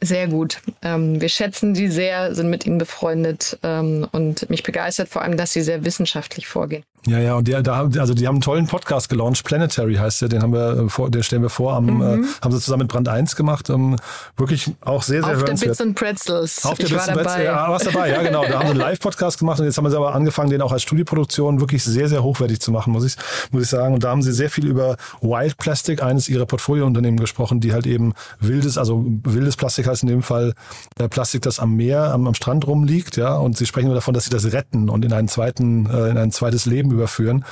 Sehr 0.00 0.28
gut. 0.28 0.60
Ähm, 0.82 1.20
wir 1.20 1.28
schätzen 1.28 1.74
sie 1.74 1.88
sehr, 1.88 2.34
sind 2.34 2.48
mit 2.48 2.66
ihnen 2.66 2.78
befreundet 2.78 3.58
ähm, 3.62 4.06
und 4.12 4.48
mich 4.48 4.62
begeistert 4.62 5.08
vor 5.08 5.22
allem, 5.22 5.36
dass 5.36 5.52
sie 5.52 5.62
sehr 5.62 5.84
wissenschaftlich 5.84 6.46
vorgehen. 6.46 6.84
Ja, 7.04 7.18
ja, 7.18 7.34
und 7.34 7.48
die, 7.48 7.62
da, 7.62 7.88
also 7.98 8.14
die 8.14 8.28
haben 8.28 8.36
einen 8.36 8.42
tollen 8.42 8.68
Podcast 8.68 9.08
gelauncht, 9.08 9.42
Planetary 9.42 9.96
heißt 9.96 10.22
der, 10.22 10.28
den 10.28 10.40
haben 10.40 10.52
wir 10.52 10.84
äh, 10.84 10.88
vor, 10.88 11.10
den 11.10 11.24
stellen 11.24 11.42
wir 11.42 11.50
vor, 11.50 11.74
am, 11.74 11.86
mhm. 11.86 12.00
äh, 12.00 12.26
haben 12.40 12.52
sie 12.52 12.60
zusammen 12.60 12.82
mit 12.82 12.92
Brand 12.92 13.08
1 13.08 13.34
gemacht. 13.34 13.70
Um, 13.70 13.96
wirklich 14.36 14.70
auch 14.82 15.02
sehr, 15.02 15.24
sehr 15.24 15.36
Auf 15.36 15.44
der 15.44 15.54
Bits 15.54 15.80
and 15.80 15.96
Pretzels. 15.96 16.64
Auf 16.64 16.78
der 16.78 16.86
ich 16.86 16.92
Bits 16.92 17.08
and 17.08 17.18
Pretzels, 17.18 17.44
ja, 17.44 17.68
warst 17.68 17.86
dabei, 17.86 18.08
ja 18.08 18.22
genau. 18.22 18.44
Da 18.44 18.60
haben 18.60 18.66
sie 18.66 18.70
einen 18.70 18.80
Live-Podcast 18.80 19.40
gemacht 19.40 19.58
und 19.58 19.66
jetzt 19.66 19.78
haben 19.78 19.90
sie 19.90 19.96
aber 19.96 20.14
angefangen, 20.14 20.50
den 20.50 20.62
auch 20.62 20.70
als 20.70 20.82
Studioproduktion 20.82 21.60
wirklich 21.60 21.82
sehr, 21.82 22.08
sehr 22.08 22.22
hochwertig 22.22 22.60
zu 22.60 22.70
machen, 22.70 22.92
muss 22.92 23.04
ich, 23.04 23.16
muss 23.50 23.64
ich 23.64 23.68
sagen. 23.68 23.94
Und 23.94 24.04
da 24.04 24.10
haben 24.10 24.22
sie 24.22 24.32
sehr 24.32 24.48
viel 24.48 24.68
über 24.68 24.96
Wild 25.20 25.58
Plastic, 25.58 26.04
eines 26.04 26.28
ihrer 26.28 26.46
Portfoliounternehmen 26.46 27.18
gesprochen, 27.18 27.58
die 27.58 27.72
halt 27.72 27.86
eben 27.86 28.14
wildes, 28.38 28.78
also 28.78 29.04
wildes 29.24 29.56
Plastik 29.56 29.88
heißt 29.88 30.04
in 30.04 30.08
dem 30.08 30.22
Fall 30.22 30.54
äh, 31.00 31.08
Plastik, 31.08 31.42
das 31.42 31.58
am 31.58 31.74
Meer, 31.74 32.12
am, 32.12 32.28
am 32.28 32.34
Strand 32.34 32.64
rumliegt, 32.64 33.16
ja. 33.16 33.34
Und 33.34 33.56
sie 33.56 33.66
sprechen 33.66 33.86
nur 33.86 33.96
davon, 33.96 34.14
dass 34.14 34.24
sie 34.24 34.30
das 34.30 34.52
retten 34.52 34.88
und 34.88 35.04
in 35.04 35.12
einen 35.12 35.26
zweiten, 35.26 35.86
äh, 35.86 36.10
in 36.10 36.16
ein 36.16 36.30
zweites 36.30 36.64
Leben 36.64 36.91
überführen. 36.92 37.44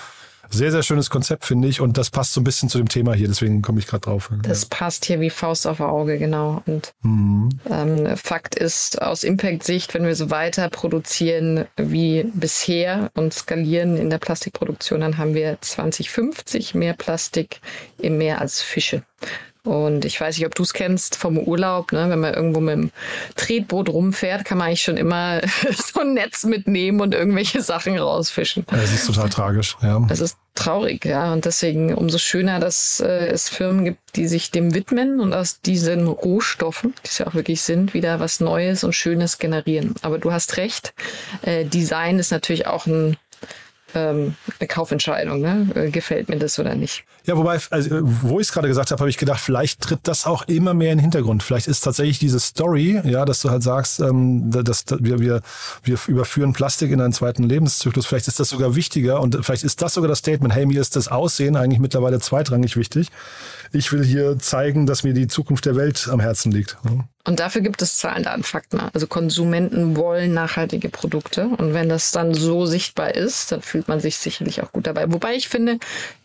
Sehr, 0.53 0.73
sehr 0.73 0.83
schönes 0.83 1.11
Konzept, 1.11 1.45
finde 1.45 1.69
ich. 1.69 1.81
Und 1.81 1.97
das 1.97 2.11
passt 2.11 2.33
so 2.33 2.41
ein 2.41 2.45
bisschen 2.45 2.69
zu 2.69 2.79
dem 2.79 2.89
Thema 2.89 3.15
hier, 3.15 3.29
deswegen 3.29 3.63
komme 3.63 3.79
ich 3.79 3.87
gerade 3.87 4.01
drauf. 4.01 4.31
Das 4.43 4.67
passt 4.67 5.05
hier 5.05 5.21
wie 5.21 5.31
Faust 5.31 5.67
auf 5.67 5.79
Auge, 5.79 6.19
genau. 6.19 6.61
Und 6.67 6.93
mhm. 7.03 7.51
ähm, 7.71 8.17
Fakt 8.17 8.57
ist, 8.57 9.01
aus 9.01 9.23
Impact-Sicht, 9.23 9.95
wenn 9.95 10.05
wir 10.05 10.17
so 10.17 10.31
weiter 10.31 10.69
produzieren 10.69 11.67
wie 11.77 12.25
bisher 12.35 13.13
und 13.15 13.33
skalieren 13.33 13.97
in 13.97 14.11
der 14.11 14.19
Plastikproduktion, 14.19 15.01
dann 15.01 15.19
haben 15.19 15.35
wir 15.35 15.57
2050 15.61 16.75
mehr 16.75 16.95
Plastik 16.95 17.61
im 17.99 18.19
Meer 18.19 18.41
als 18.41 18.61
Fische. 18.61 19.05
Und 19.63 20.07
ich 20.07 20.19
weiß 20.19 20.39
nicht, 20.39 20.47
ob 20.47 20.55
du 20.55 20.63
es 20.63 20.73
kennst 20.73 21.17
vom 21.17 21.39
Urlaub, 21.39 21.93
ne? 21.93 22.09
wenn 22.09 22.21
man 22.21 22.33
irgendwo 22.33 22.61
mit 22.61 22.75
dem 22.75 22.91
Tretboot 23.37 23.91
rumfährt, 23.91 24.45
kann 24.45 24.59
man 24.59 24.69
eigentlich 24.69 24.83
schon 24.83 24.97
immer 24.97 25.41
so 25.93 26.01
ein 26.01 26.15
Netz 26.15 26.45
mitnehmen 26.45 27.01
und 27.01 27.15
irgendwelche 27.15 27.61
Sachen 27.61 27.99
rausfischen. 27.99 28.65
Das 28.71 28.93
ist 28.93 29.07
total 29.07 29.29
tragisch, 29.29 29.77
ja. 29.83 30.01
Das 30.09 30.21
ist 30.21 30.39
traurig, 30.55 31.05
ja. 31.05 31.33
Und 31.33 31.45
deswegen 31.45 31.95
umso 31.95 32.17
schöner, 32.19 32.59
dass 32.59 33.01
äh, 33.01 33.27
es 33.29 33.51
Firmen 33.51 33.85
gibt, 33.85 34.17
die 34.17 34.29
sich 34.29 34.51
dem 34.51 34.75
widmen 34.75 35.21
und 35.21 35.35
aus 35.35 35.61
diesen 35.61 36.07
Rohstoffen, 36.07 36.95
die 37.05 37.09
es 37.09 37.19
ja 37.19 37.27
auch 37.27 37.35
wirklich 37.35 37.61
sind, 37.61 37.93
wieder 37.93 38.19
was 38.19 38.41
Neues 38.41 38.83
und 38.83 38.95
Schönes 38.95 39.39
generieren. 39.39 39.95
Aber 40.03 40.19
du 40.19 40.33
hast 40.33 40.57
recht, 40.57 40.95
äh, 41.43 41.67
Design 41.67 42.19
ist 42.19 42.31
natürlich 42.31 42.67
auch 42.67 42.87
ein 42.87 43.17
ähm, 43.95 44.35
eine 44.59 44.69
Kaufentscheidung. 44.69 45.41
Ne? 45.41 45.69
Äh, 45.75 45.91
gefällt 45.91 46.29
mir 46.29 46.39
das 46.39 46.59
oder 46.59 46.75
nicht? 46.75 47.05
Ja, 47.27 47.37
wobei, 47.37 47.59
also, 47.71 47.99
wo 48.03 48.41
ich 48.41 48.49
es 48.49 48.53
gerade 48.53 48.69
gesagt 48.69 48.91
habe, 48.91 49.01
habe 49.01 49.11
ich 49.11 49.19
gedacht, 49.19 49.41
vielleicht 49.41 49.81
tritt 49.81 50.01
das 50.05 50.27
auch 50.27 50.49
immer 50.49 50.75
mehr 50.75 50.93
in 50.93 50.99
den 50.99 51.03
Hintergrund. 51.03 51.43
Vielleicht 51.43 51.69
ist 51.69 51.81
tatsächlich 51.83 52.19
diese 52.19 52.41
Story, 52.41 53.01
ja, 53.05 53.25
dass 53.25 53.43
du 53.43 53.51
halt 53.51 53.63
sagst, 53.63 54.01
ähm, 54.01 54.51
dass, 54.51 54.85
dass 54.85 55.03
wir, 55.03 55.19
wir, 55.21 55.41
wir 55.83 55.99
überführen 56.07 56.53
Plastik 56.53 56.91
in 56.91 57.01
einen 57.01 57.13
zweiten 57.13 57.45
Lebenszyklus. 57.45 58.07
Vielleicht 58.07 58.29
ist 58.29 58.41
das 58.41 58.49
sogar 58.49 58.75
wichtiger 58.75 59.21
und 59.21 59.37
vielleicht 59.45 59.65
ist 59.65 59.83
das 59.83 59.95
sogar 59.95 60.09
das 60.09 60.19
Statement, 60.19 60.55
hey, 60.55 60.67
mir 60.67 60.81
ist 60.81 60.97
das 60.97 61.09
Aussehen 61.09 61.57
eigentlich 61.57 61.81
mittlerweile 61.81 62.21
zweitrangig 62.21 62.77
wichtig. 62.77 63.09
Ich 63.73 63.93
will 63.93 64.05
hier 64.05 64.39
zeigen, 64.39 64.87
dass 64.87 65.05
mir 65.05 65.15
die 65.15 65.29
Zukunft 65.29 65.67
der 65.67 65.77
Welt 65.77 66.09
am 66.11 66.19
Herzen 66.19 66.51
liegt. 66.51 66.77
Und 67.25 67.39
dafür 67.39 67.61
gibt 67.61 67.83
es 67.83 67.99
Zahlen, 67.99 68.25
Daten, 68.25 68.43
Fakten. 68.43 68.81
Also 68.81 69.07
Konsumenten 69.07 69.97
wollen 69.97 70.33
nachhaltige 70.33 70.89
Produkte. 70.89 71.49
Und 71.59 71.75
wenn 71.75 71.89
das 71.89 72.13
dann 72.13 72.35
so 72.35 72.67
sichtbar 72.67 73.15
ist, 73.15 73.53
dann 73.53 73.63
fühlt 73.81 73.89
man 73.89 74.01
sich 74.01 74.17
sicherlich 74.19 74.63
auch 74.63 74.73
gut 74.73 74.87
dabei. 74.87 75.11
Wobei 75.11 75.35
ich 75.35 75.49
finde, 75.49 75.79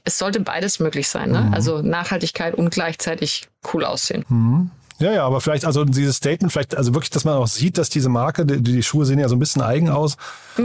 es 0.04 0.18
sollte 0.18 0.42
beides 0.42 0.80
möglich 0.80 1.08
sein. 1.08 1.32
Ne? 1.32 1.42
Mhm. 1.42 1.54
Also 1.54 1.82
Nachhaltigkeit 1.82 2.54
und 2.54 2.70
gleichzeitig 2.70 3.48
cool 3.74 3.86
aussehen. 3.86 4.26
Mhm. 4.28 4.72
Ja, 4.98 5.12
ja, 5.12 5.26
aber 5.26 5.42
vielleicht, 5.42 5.66
also 5.66 5.84
dieses 5.84 6.18
Statement, 6.18 6.54
vielleicht, 6.54 6.76
also 6.78 6.94
wirklich, 6.94 7.10
dass 7.10 7.26
man 7.26 7.36
auch 7.36 7.48
sieht, 7.48 7.78
dass 7.78 7.90
diese 7.90 8.08
Marke, 8.08 8.46
die, 8.46 8.62
die 8.62 8.82
Schuhe 8.82 9.06
sehen 9.06 9.20
ja 9.20 9.28
so 9.28 9.36
ein 9.36 9.40
bisschen 9.40 9.62
eigen 9.62 9.90
aus, 9.90 10.16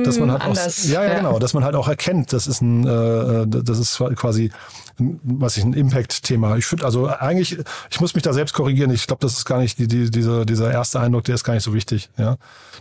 dass 0.04 0.20
man 0.20 0.30
halt 0.30 0.42
Anders, 0.42 0.84
auch, 0.84 0.88
ja, 0.88 1.02
ja, 1.02 1.10
ja, 1.10 1.16
genau, 1.16 1.40
dass 1.40 1.52
man 1.52 1.64
halt 1.64 1.74
auch 1.74 1.88
erkennt, 1.88 2.32
das 2.32 2.46
ist 2.46 2.60
ein, 2.60 2.86
äh, 2.86 3.44
das 3.48 3.80
ist 3.80 3.98
quasi, 4.14 4.52
was 4.98 5.56
ich, 5.56 5.64
ein 5.64 5.72
Impact-Thema. 5.72 6.56
Ich 6.58 6.66
finde, 6.66 6.84
also 6.84 7.08
eigentlich, 7.08 7.58
ich 7.90 8.00
muss 8.00 8.14
mich 8.14 8.22
da 8.22 8.32
selbst 8.32 8.52
korrigieren. 8.52 8.92
Ich 8.92 9.08
glaube, 9.08 9.20
das 9.20 9.32
ist 9.32 9.46
gar 9.46 9.58
nicht, 9.58 9.78
die, 9.78 9.88
die, 9.88 10.10
dieser, 10.12 10.44
dieser 10.44 10.70
erste 10.70 11.00
Eindruck, 11.00 11.24
der 11.24 11.34
ist 11.34 11.42
gar 11.42 11.54
nicht 11.54 11.64
so 11.64 11.74
wichtig. 11.74 12.08
Ja, 12.16 12.36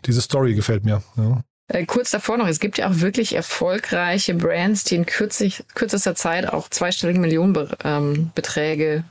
diese 0.05 0.21
Story 0.21 0.53
gefällt 0.53 0.85
mir. 0.85 1.01
Ja. 1.17 1.41
Äh, 1.69 1.85
kurz 1.85 2.09
davor 2.09 2.37
noch, 2.37 2.47
es 2.47 2.59
gibt 2.59 2.77
ja 2.79 2.89
auch 2.89 2.99
wirklich 2.99 3.35
erfolgreiche 3.35 4.33
Brands, 4.33 4.83
die 4.83 4.95
in 4.95 5.05
kürzlich, 5.05 5.63
kürzester 5.75 6.15
Zeit 6.15 6.47
auch 6.47 6.67
zweistellige 6.67 7.19
Millionenbeträge 7.19 9.03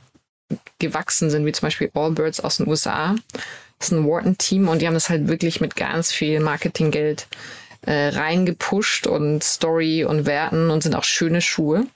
ähm, 0.51 0.59
gewachsen 0.77 1.29
sind, 1.29 1.45
wie 1.45 1.53
zum 1.53 1.67
Beispiel 1.67 1.89
Allbirds 1.93 2.41
aus 2.41 2.57
den 2.57 2.67
USA. 2.67 3.15
Das 3.77 3.87
ist 3.87 3.91
ein 3.93 4.05
Wharton-Team 4.05 4.67
und 4.67 4.81
die 4.81 4.87
haben 4.87 4.93
das 4.93 5.09
halt 5.09 5.29
wirklich 5.29 5.61
mit 5.61 5.77
ganz 5.77 6.11
viel 6.11 6.41
Marketinggeld 6.41 7.27
äh, 7.85 8.09
reingepusht 8.09 9.07
und 9.07 9.41
Story 9.41 10.03
und 10.03 10.25
Werten 10.25 10.69
und 10.69 10.83
sind 10.83 10.95
auch 10.95 11.05
schöne 11.05 11.39
Schuhe. 11.39 11.87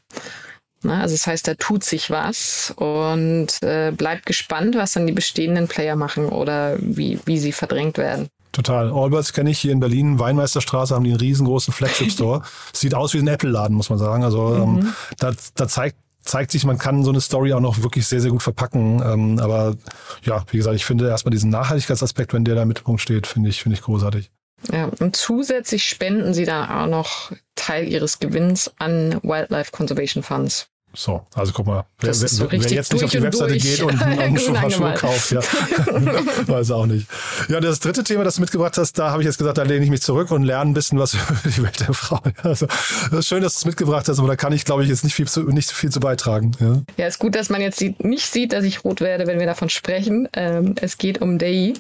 Na, 0.82 1.02
also 1.02 1.14
das 1.14 1.28
heißt, 1.28 1.48
da 1.48 1.56
tut 1.56 1.84
sich 1.84 2.10
was 2.10 2.74
und 2.78 3.62
äh, 3.64 3.92
bleibt 3.92 4.26
gespannt, 4.26 4.76
was 4.76 4.94
dann 4.94 5.08
die 5.08 5.14
bestehenden 5.14 5.68
Player 5.68 5.98
machen 5.98 6.28
oder 6.30 6.78
wie, 6.80 7.20
wie 7.26 7.38
sie 7.38 7.52
verdrängt 7.52 7.98
werden. 7.98 8.30
Total. 8.54 8.92
Allbirds 8.94 9.34
kenne 9.34 9.50
ich 9.50 9.60
hier 9.60 9.74
in 9.74 9.82
Berlin. 9.82 10.20
Weinmeisterstraße 10.20 10.96
haben 10.96 11.04
die 11.04 11.10
einen 11.10 11.20
riesengroßen 11.20 11.74
Flagship-Store. 11.74 12.44
Sieht 12.74 12.96
aus 12.96 13.14
wie 13.14 13.18
ein 13.18 13.28
Apple-Laden, 13.28 13.76
muss 13.76 13.90
man 13.90 14.00
sagen. 14.00 14.24
Also 14.24 14.56
ähm, 14.56 14.76
mhm. 14.76 14.80
ähm, 14.80 14.94
da, 15.18 15.32
da 15.56 15.68
zeigt 15.68 15.98
zeigt 16.24 16.52
sich, 16.52 16.64
man 16.64 16.78
kann 16.78 17.04
so 17.04 17.12
eine 17.12 17.20
Story 17.20 17.52
auch 17.52 17.60
noch 17.60 17.84
wirklich 17.84 18.08
sehr, 18.08 18.22
sehr 18.22 18.32
gut 18.32 18.44
verpacken. 18.44 19.04
Ähm, 19.06 19.40
aber 19.40 19.76
ja, 20.24 20.44
wie 20.52 20.58
gesagt, 20.58 20.76
ich 20.76 20.86
finde 20.86 21.10
erstmal 21.10 21.32
diesen 21.32 21.50
Nachhaltigkeitsaspekt, 21.50 22.32
wenn 22.32 22.46
der 22.46 22.56
da 22.56 22.62
im 22.62 22.70
Mittelpunkt 22.70 23.02
steht, 23.02 23.28
finde 23.28 23.50
ich, 23.50 23.62
finde 23.62 23.76
ich 23.76 23.82
großartig. 23.82 24.32
Ja, 24.72 24.90
und 25.00 25.16
zusätzlich 25.18 25.84
spenden 25.84 26.34
sie 26.34 26.46
da 26.46 26.84
auch 26.84 26.88
noch 26.88 27.34
Teil 27.56 27.88
ihres 27.88 28.20
Gewinns 28.20 28.72
an 28.78 29.20
Wildlife 29.22 29.72
Conservation 29.72 30.24
Funds. 30.24 30.70
So, 30.96 31.26
also 31.34 31.52
guck 31.54 31.66
mal, 31.66 31.86
wer, 32.02 32.14
so 32.14 32.52
wer 32.52 32.60
jetzt 32.60 32.94
nicht 32.94 33.04
auf 33.04 33.10
die 33.10 33.22
Webseite 33.24 33.54
durch. 33.54 33.64
geht 33.64 33.82
und 33.84 34.00
einen 34.00 34.38
Schuh, 34.38 34.56
Schuhe 34.70 34.94
kauft, 34.94 35.32
ja, 35.32 35.42
weiß 36.48 36.70
auch 36.70 36.86
nicht. 36.86 37.08
Ja, 37.50 37.60
das 37.60 37.80
dritte 37.80 38.04
Thema, 38.04 38.24
das 38.24 38.36
du 38.36 38.42
mitgebracht 38.42 38.78
hast, 38.78 39.00
da 39.00 39.10
habe 39.10 39.24
ich 39.24 39.26
jetzt 39.26 39.40
gesagt, 39.40 39.58
da 39.58 39.64
lehne 39.64 39.84
ich 39.84 39.90
mich 39.90 40.04
zurück 40.04 40.30
und 40.30 40.44
lerne 40.44 40.70
ein 40.70 40.74
bisschen 40.76 41.00
was 41.00 41.14
über 41.44 41.50
die 41.50 41.64
Welt 41.64 41.80
der 41.80 41.96
Frau. 41.96 42.22
Also, 42.44 42.68
das 42.68 43.20
ist 43.20 43.28
schön, 43.28 43.42
dass 43.42 43.54
du 43.54 43.58
es 43.60 43.66
mitgebracht 43.66 44.08
hast, 44.08 44.20
aber 44.20 44.28
da 44.28 44.36
kann 44.36 44.54
ich, 44.54 44.66
glaube 44.66 44.84
ich, 44.84 44.90
jetzt 44.90 45.04
nicht 45.04 45.16
viel 45.16 45.28
zu, 45.28 45.42
nicht 45.42 45.72
viel 45.72 45.92
zu 45.92 46.00
beitragen. 46.00 46.52
Ja. 46.60 46.82
ja, 46.98 47.08
ist 47.08 47.18
gut, 47.18 47.34
dass 47.34 47.50
man 47.50 47.62
jetzt 47.62 47.82
nicht 47.82 48.28
sieht, 48.28 48.54
dass 48.54 48.64
ich 48.64 48.84
rot 48.84 49.02
werde, 49.02 49.26
wenn 49.26 49.40
wir 49.40 49.48
davon 49.48 49.70
sprechen. 49.70 50.30
Ähm, 50.34 50.76
es 50.80 51.00
geht 51.00 51.22
um 51.22 51.40
Day 51.40 51.74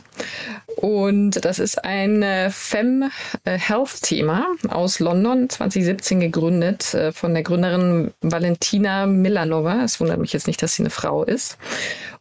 und 0.84 1.46
das 1.46 1.60
ist 1.60 1.86
ein 1.86 2.24
äh, 2.24 2.50
Fem 2.50 3.10
äh, 3.46 3.58
Health 3.58 4.02
Thema 4.02 4.48
aus 4.68 5.00
London, 5.00 5.50
2017 5.50 6.20
gegründet 6.20 6.94
äh, 6.94 7.13
von 7.13 7.34
der 7.34 7.42
Gründerin 7.42 8.12
Valentina 8.20 9.06
Milanova. 9.06 9.82
Es 9.86 10.02
wundert 10.02 10.20
mich 10.20 10.34
jetzt 10.34 10.46
nicht, 10.46 10.62
dass 10.62 10.75
sie 10.75 10.84
eine 10.84 10.90
Frau 10.90 11.24
ist. 11.24 11.58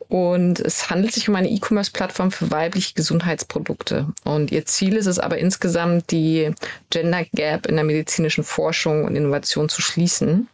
Und 0.08 0.60
es 0.60 0.90
handelt 0.90 1.12
sich 1.12 1.28
um 1.28 1.34
eine 1.34 1.50
E-Commerce-Plattform 1.50 2.30
für 2.30 2.52
weibliche 2.52 2.94
Gesundheitsprodukte. 2.94 4.06
Und 4.22 4.52
ihr 4.52 4.64
Ziel 4.64 4.94
ist 4.94 5.06
es 5.06 5.18
aber 5.18 5.38
insgesamt, 5.38 6.12
die 6.12 6.52
Gender 6.90 7.24
Gap 7.34 7.66
in 7.66 7.74
der 7.74 7.84
medizinischen 7.84 8.44
Forschung 8.44 9.06
und 9.06 9.16
Innovation 9.16 9.70
zu 9.70 9.82
schließen 9.82 10.46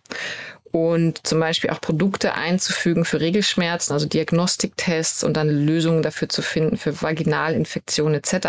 und 0.72 1.26
zum 1.26 1.40
Beispiel 1.40 1.70
auch 1.70 1.80
Produkte 1.80 2.34
einzufügen 2.34 3.04
für 3.04 3.20
Regelschmerzen, 3.20 3.92
also 3.92 4.06
Diagnostiktests 4.06 5.24
und 5.24 5.36
dann 5.36 5.48
Lösungen 5.48 6.02
dafür 6.02 6.28
zu 6.28 6.42
finden 6.42 6.76
für 6.76 7.00
Vaginalinfektionen 7.00 8.14
etc. 8.14 8.48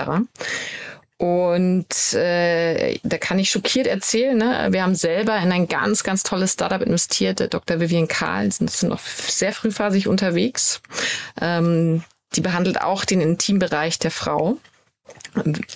Und 1.17 2.13
äh, 2.13 2.97
da 3.03 3.17
kann 3.17 3.39
ich 3.39 3.49
schockiert 3.49 3.87
erzählen, 3.87 4.37
ne? 4.37 4.69
wir 4.71 4.83
haben 4.83 4.95
selber 4.95 5.37
in 5.37 5.51
ein 5.51 5.67
ganz, 5.67 6.03
ganz 6.03 6.23
tolles 6.23 6.53
Startup 6.53 6.81
investiert. 6.81 7.53
Dr. 7.53 7.81
Vivian 7.81 8.07
Karl 8.07 8.49
sind, 8.53 8.71
sind 8.71 8.87
noch 8.87 9.01
sehr 9.01 9.51
frühphasig 9.51 10.07
unterwegs. 10.07 10.81
Ähm, 11.41 12.03
die 12.35 12.41
behandelt 12.41 12.81
auch 12.81 13.03
den 13.03 13.19
Intimbereich 13.19 13.99
der 13.99 14.11
Frau. 14.11 14.57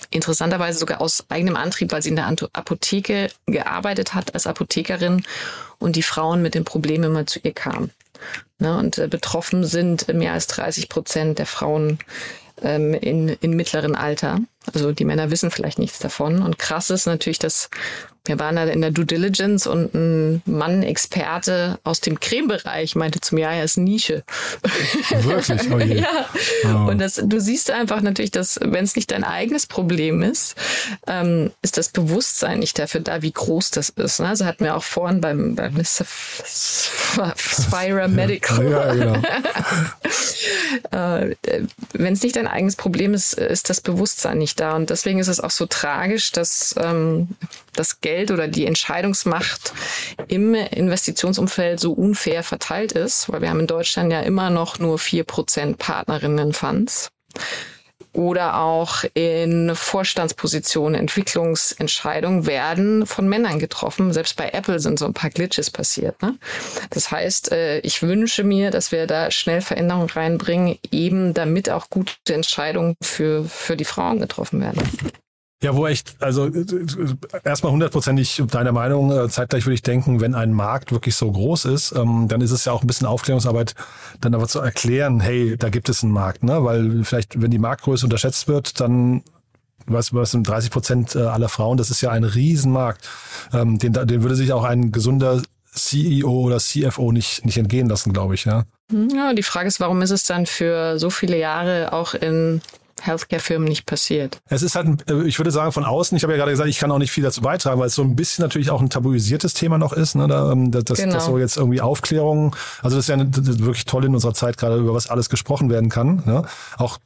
Interessanterweise 0.09 0.79
sogar 0.79 1.01
aus 1.01 1.25
eigenem 1.29 1.55
Antrieb, 1.55 1.91
weil 1.91 2.01
sie 2.01 2.09
in 2.09 2.15
der 2.15 2.27
Apotheke 2.27 3.29
gearbeitet 3.45 4.13
hat 4.13 4.33
als 4.33 4.47
Apothekerin 4.47 5.23
und 5.79 5.95
die 5.95 6.03
Frauen 6.03 6.41
mit 6.41 6.55
den 6.55 6.65
Problemen 6.65 7.05
immer 7.05 7.25
zu 7.25 7.39
ihr 7.43 7.53
kamen. 7.53 7.91
Ne? 8.59 8.77
Und 8.77 8.97
äh, 8.97 9.07
betroffen 9.07 9.63
sind 9.63 10.07
mehr 10.13 10.33
als 10.33 10.47
30 10.47 10.89
Prozent 10.89 11.39
der 11.39 11.45
Frauen 11.45 11.99
ähm, 12.61 12.93
in, 12.93 13.29
in 13.29 13.55
mittleren 13.55 13.95
Alter. 13.95 14.39
Also 14.73 14.91
die 14.91 15.05
Männer 15.05 15.31
wissen 15.31 15.51
vielleicht 15.51 15.79
nichts 15.79 15.99
davon. 15.99 16.41
Und 16.41 16.57
krass 16.59 16.89
ist 16.89 17.05
natürlich, 17.05 17.39
dass 17.39 17.69
wir 18.25 18.39
waren 18.39 18.55
da 18.55 18.63
in 18.63 18.79
der 18.79 18.91
Due 18.91 19.05
Diligence 19.05 19.67
und 19.67 19.93
ein 19.93 20.41
Mann, 20.45 20.81
Experte 20.81 21.77
aus 21.83 21.99
dem 21.99 22.21
Creme-Bereich, 22.21 22.95
meinte 22.95 23.19
zu 23.19 23.35
mir, 23.35 23.41
ja, 23.41 23.51
er 23.51 23.65
ist 23.65 23.77
Nische. 23.77 24.23
Wirklich? 25.09 25.69
Oh 25.69 25.77
je. 25.77 25.95
ja. 25.99 26.29
Oh. 26.63 26.89
Und 26.89 26.99
das, 26.99 27.15
du 27.15 27.41
siehst 27.41 27.69
einfach 27.69 28.01
natürlich, 28.01 28.31
dass 28.31 28.59
wenn 28.61 28.85
es 28.85 28.95
nicht 28.95 29.11
dein 29.11 29.25
eigenes 29.25 29.67
Problem 29.67 30.21
ist, 30.21 30.55
ähm, 31.05 31.51
ist 31.61 31.77
das 31.77 31.89
Bewusstsein 31.89 32.59
nicht 32.59 32.79
dafür 32.79 33.01
da, 33.01 33.21
wie 33.21 33.33
groß 33.33 33.71
das 33.71 33.89
ist. 33.89 34.21
Ne? 34.21 34.29
Also 34.29 34.45
hatten 34.45 34.63
wir 34.63 34.77
auch 34.77 34.83
vorhin 34.83 35.19
beim, 35.19 35.55
beim 35.55 35.73
Mr. 35.73 36.05
Spira 37.35 38.07
Medical. 38.07 38.71
Ja, 38.71 38.87
ja, 38.87 38.93
genau. 38.93 39.21
äh, 41.31 41.35
wenn 41.91 42.13
es 42.13 42.23
nicht 42.23 42.37
dein 42.37 42.47
eigenes 42.47 42.77
Problem 42.77 43.13
ist, 43.13 43.33
ist 43.33 43.69
das 43.69 43.81
Bewusstsein 43.81 44.37
nicht 44.37 44.61
da. 44.61 44.77
Und 44.77 44.89
deswegen 44.89 45.19
ist 45.19 45.27
es 45.27 45.41
auch 45.41 45.51
so 45.51 45.65
tragisch, 45.65 46.31
dass 46.31 46.73
ähm, 46.77 47.27
das 47.75 48.01
Geld 48.01 48.31
oder 48.31 48.47
die 48.47 48.65
Entscheidungsmacht 48.65 49.73
im 50.27 50.53
Investitionsumfeld 50.53 51.79
so 51.79 51.93
unfair 51.93 52.43
verteilt 52.43 52.91
ist, 52.91 53.31
weil 53.31 53.41
wir 53.41 53.49
haben 53.49 53.61
in 53.61 53.67
Deutschland 53.67 54.11
ja 54.11 54.21
immer 54.21 54.49
noch 54.49 54.79
nur 54.79 54.99
vier 54.99 55.23
Prozent 55.23 55.77
Partnerinnen-Funds 55.77 57.09
oder 58.13 58.59
auch 58.59 59.03
in 59.15 59.75
Vorstandspositionen, 59.75 60.93
Entwicklungsentscheidungen 60.95 62.45
werden 62.45 63.05
von 63.07 63.27
Männern 63.27 63.57
getroffen. 63.57 64.13
Selbst 64.13 64.35
bei 64.35 64.49
Apple 64.49 64.79
sind 64.79 64.99
so 64.99 65.05
ein 65.05 65.13
paar 65.13 65.31
Glitches 65.31 65.71
passiert. 65.71 66.21
Ne? 66.21 66.37
Das 66.91 67.09
heißt, 67.09 67.51
äh, 67.51 67.79
ich 67.79 68.03
wünsche 68.03 68.43
mir, 68.43 68.69
dass 68.69 68.91
wir 68.91 69.07
da 69.07 69.31
schnell 69.31 69.61
Veränderungen 69.61 70.09
reinbringen, 70.09 70.77
eben 70.91 71.33
damit 71.33 71.69
auch 71.69 71.89
gute 71.89 72.13
Entscheidungen 72.29 72.95
für, 73.01 73.45
für 73.45 73.75
die 73.75 73.85
Frauen 73.85 74.19
getroffen 74.19 74.61
werden. 74.61 74.81
Ja, 75.63 75.73
wo 75.75 75.87
echt, 75.87 76.17
also 76.19 76.47
äh, 76.47 76.65
erstmal 77.45 77.71
hundertprozentig 77.71 78.43
deiner 78.51 78.73
Meinung, 78.73 79.11
äh, 79.11 79.29
zeitgleich 79.29 79.65
würde 79.65 79.75
ich 79.75 79.81
denken, 79.81 80.19
wenn 80.19 80.35
ein 80.35 80.51
Markt 80.51 80.91
wirklich 80.91 81.15
so 81.15 81.31
groß 81.31 81.65
ist, 81.65 81.93
ähm, 81.93 82.27
dann 82.27 82.41
ist 82.41 82.51
es 82.51 82.65
ja 82.65 82.73
auch 82.73 82.81
ein 82.81 82.87
bisschen 82.87 83.07
Aufklärungsarbeit, 83.07 83.73
dann 84.19 84.35
aber 84.35 84.49
zu 84.49 84.59
erklären, 84.59 85.21
hey, 85.21 85.55
da 85.57 85.69
gibt 85.69 85.87
es 85.87 86.03
einen 86.03 86.11
Markt, 86.11 86.43
ne? 86.43 86.65
Weil 86.65 87.05
vielleicht, 87.05 87.41
wenn 87.41 87.49
die 87.49 87.59
Marktgröße 87.59 88.05
unterschätzt 88.05 88.49
wird, 88.49 88.81
dann 88.81 89.23
was, 89.85 90.13
was 90.13 90.31
sind 90.31 90.45
30 90.45 90.69
Prozent 90.69 91.15
äh, 91.15 91.19
aller 91.19 91.47
Frauen, 91.47 91.77
das 91.77 91.89
ist 91.89 92.01
ja 92.01 92.11
ein 92.11 92.25
Riesenmarkt. 92.25 93.07
Ähm, 93.53 93.79
den, 93.79 93.93
den 93.93 94.21
würde 94.21 94.35
sich 94.35 94.51
auch 94.51 94.65
ein 94.65 94.91
gesunder 94.91 95.41
CEO 95.71 96.41
oder 96.41 96.59
CFO 96.59 97.13
nicht, 97.13 97.45
nicht 97.45 97.57
entgehen 97.57 97.87
lassen, 97.87 98.11
glaube 98.11 98.35
ich, 98.35 98.43
ja. 98.43 98.65
Ja, 98.91 99.33
die 99.33 99.43
Frage 99.43 99.69
ist, 99.69 99.79
warum 99.79 100.01
ist 100.01 100.11
es 100.11 100.25
dann 100.25 100.45
für 100.45 100.99
so 100.99 101.09
viele 101.09 101.37
Jahre 101.37 101.93
auch 101.93 102.13
in 102.13 102.61
Healthcare-Firmen 103.05 103.67
nicht 103.67 103.85
passiert. 103.85 104.41
Es 104.47 104.61
ist 104.61 104.75
halt, 104.75 105.09
äh, 105.09 105.23
ich 105.23 105.37
würde 105.39 105.51
sagen, 105.51 105.71
von 105.71 105.83
außen, 105.83 106.15
ich 106.15 106.23
habe 106.23 106.33
ja 106.33 106.37
gerade 106.37 106.51
gesagt, 106.51 106.69
ich 106.69 106.79
kann 106.79 106.91
auch 106.91 106.97
nicht 106.97 107.11
viel 107.11 107.23
dazu 107.23 107.41
beitragen, 107.41 107.79
weil 107.79 107.87
es 107.87 107.95
so 107.95 108.01
ein 108.01 108.15
bisschen 108.15 108.43
natürlich 108.43 108.69
auch 108.69 108.81
ein 108.81 108.89
tabuisiertes 108.89 109.53
Thema 109.53 109.77
noch 109.77 109.93
ist. 109.93 110.15
Ne? 110.15 110.27
Da, 110.27 110.51
ähm, 110.51 110.71
das, 110.71 110.97
genau. 110.97 111.13
das 111.13 111.25
so 111.25 111.37
jetzt 111.37 111.57
irgendwie 111.57 111.81
Aufklärung, 111.81 112.55
also 112.81 112.95
das 112.95 113.05
ist 113.05 113.09
ja 113.09 113.15
eine, 113.15 113.25
das 113.25 113.47
ist 113.47 113.59
wirklich 113.59 113.85
toll 113.85 114.05
in 114.05 114.13
unserer 114.13 114.33
Zeit 114.33 114.57
gerade, 114.57 114.77
über 114.77 114.93
was 114.93 115.09
alles 115.09 115.29
gesprochen 115.29 115.69
werden 115.69 115.89
kann. 115.89 116.23
Ne? 116.25 116.43
Auch 116.77 116.99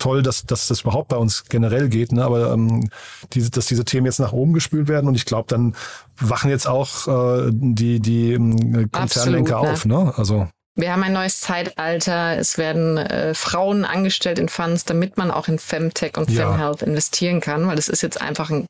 toll, 0.00 0.22
dass, 0.22 0.44
dass 0.46 0.66
das 0.66 0.80
überhaupt 0.80 1.08
bei 1.08 1.16
uns 1.16 1.44
generell 1.44 1.88
geht, 1.88 2.12
ne? 2.12 2.24
aber 2.24 2.52
ähm, 2.52 2.88
diese, 3.32 3.50
dass 3.50 3.66
diese 3.66 3.84
Themen 3.84 4.06
jetzt 4.06 4.18
nach 4.18 4.32
oben 4.32 4.52
gespült 4.52 4.88
werden 4.88 5.06
und 5.06 5.14
ich 5.14 5.26
glaube, 5.26 5.46
dann 5.48 5.74
wachen 6.18 6.50
jetzt 6.50 6.66
auch 6.66 7.06
äh, 7.06 7.50
die, 7.52 8.00
die 8.00 8.32
ähm, 8.32 8.90
Konzernlenker 8.90 9.58
Absolut, 9.58 9.74
auf. 9.74 9.84
Ne? 9.84 10.14
Also 10.16 10.48
wir 10.80 10.92
haben 10.92 11.02
ein 11.02 11.12
neues 11.12 11.40
Zeitalter. 11.40 12.38
Es 12.38 12.58
werden 12.58 12.98
äh, 12.98 13.34
Frauen 13.34 13.84
angestellt 13.84 14.38
in 14.38 14.48
Funds, 14.48 14.84
damit 14.84 15.16
man 15.16 15.30
auch 15.30 15.48
in 15.48 15.58
Femtech 15.58 16.16
und 16.16 16.30
ja. 16.30 16.50
Femhealth 16.50 16.82
investieren 16.82 17.40
kann, 17.40 17.66
weil 17.66 17.78
es 17.78 17.88
ist 17.88 18.02
jetzt 18.02 18.20
einfach 18.20 18.50
ein 18.50 18.66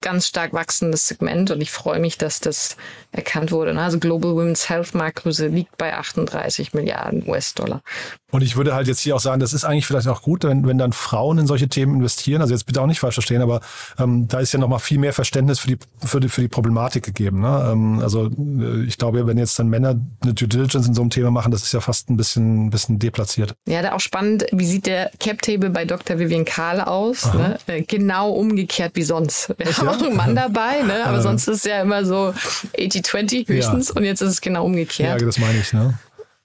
ganz 0.00 0.26
stark 0.26 0.52
wachsendes 0.52 1.06
Segment 1.06 1.50
und 1.50 1.60
ich 1.60 1.70
freue 1.70 2.00
mich, 2.00 2.18
dass 2.18 2.40
das 2.40 2.76
erkannt 3.12 3.52
wurde. 3.52 3.78
Also 3.78 3.98
Global 3.98 4.32
Women's 4.32 4.68
Health 4.68 4.94
Marktgröße 4.94 5.48
liegt 5.48 5.76
bei 5.76 5.94
38 5.94 6.72
Milliarden 6.72 7.28
US-Dollar. 7.28 7.82
Und 8.30 8.42
ich 8.42 8.56
würde 8.56 8.74
halt 8.74 8.86
jetzt 8.86 9.00
hier 9.00 9.16
auch 9.16 9.20
sagen, 9.20 9.40
das 9.40 9.52
ist 9.52 9.64
eigentlich 9.64 9.86
vielleicht 9.86 10.06
auch 10.06 10.22
gut, 10.22 10.44
wenn, 10.44 10.66
wenn 10.66 10.78
dann 10.78 10.92
Frauen 10.92 11.38
in 11.38 11.46
solche 11.46 11.68
Themen 11.68 11.96
investieren. 11.96 12.40
Also 12.40 12.54
jetzt 12.54 12.64
bitte 12.64 12.80
auch 12.80 12.86
nicht 12.86 13.00
falsch 13.00 13.14
verstehen, 13.14 13.42
aber 13.42 13.60
ähm, 13.98 14.28
da 14.28 14.38
ist 14.38 14.52
ja 14.52 14.60
nochmal 14.60 14.78
viel 14.78 14.98
mehr 14.98 15.12
Verständnis 15.12 15.58
für 15.58 15.68
die, 15.68 15.78
für 16.04 16.20
die, 16.20 16.28
für 16.28 16.40
die 16.40 16.48
Problematik 16.48 17.04
gegeben. 17.04 17.40
Ne? 17.40 17.70
Ähm, 17.72 17.98
also 18.00 18.26
äh, 18.26 18.84
ich 18.84 18.98
glaube, 18.98 19.26
wenn 19.26 19.38
jetzt 19.38 19.58
dann 19.58 19.68
Männer 19.68 20.00
eine 20.22 20.34
Due 20.34 20.48
Diligence 20.48 20.86
in 20.86 20.94
so 20.94 21.00
einem 21.00 21.10
Thema 21.10 21.30
machen, 21.30 21.50
das 21.50 21.62
ist 21.62 21.72
ja 21.72 21.80
fast 21.80 22.08
ein 22.08 22.16
bisschen, 22.16 22.66
ein 22.66 22.70
bisschen 22.70 22.98
deplatziert. 22.98 23.54
Ja, 23.66 23.82
da 23.82 23.92
auch 23.92 24.00
spannend, 24.00 24.46
wie 24.52 24.66
sieht 24.66 24.86
der 24.86 25.10
Cap-Table 25.18 25.70
bei 25.70 25.84
Dr. 25.84 26.18
Vivian 26.18 26.44
Kahl 26.44 26.80
aus? 26.80 27.34
Ne? 27.34 27.58
Äh, 27.66 27.82
genau 27.82 28.30
umgekehrt 28.30 28.92
wie 28.94 29.02
sonst. 29.02 29.52
Wir 29.58 29.66
auch 29.90 30.02
einen 30.02 30.16
Mann 30.16 30.34
dabei, 30.34 30.82
ne? 30.82 31.04
aber 31.04 31.22
sonst 31.22 31.48
ist 31.48 31.58
es 31.58 31.64
ja 31.64 31.82
immer 31.82 32.04
so 32.04 32.34
80-20 32.76 33.48
höchstens 33.48 33.88
ja. 33.88 33.94
und 33.96 34.04
jetzt 34.04 34.20
ist 34.20 34.30
es 34.30 34.40
genau 34.40 34.64
umgekehrt. 34.64 35.20
Ja, 35.20 35.26
das 35.26 35.38
meine 35.38 35.58
ich. 35.58 35.72
Ne? 35.72 35.94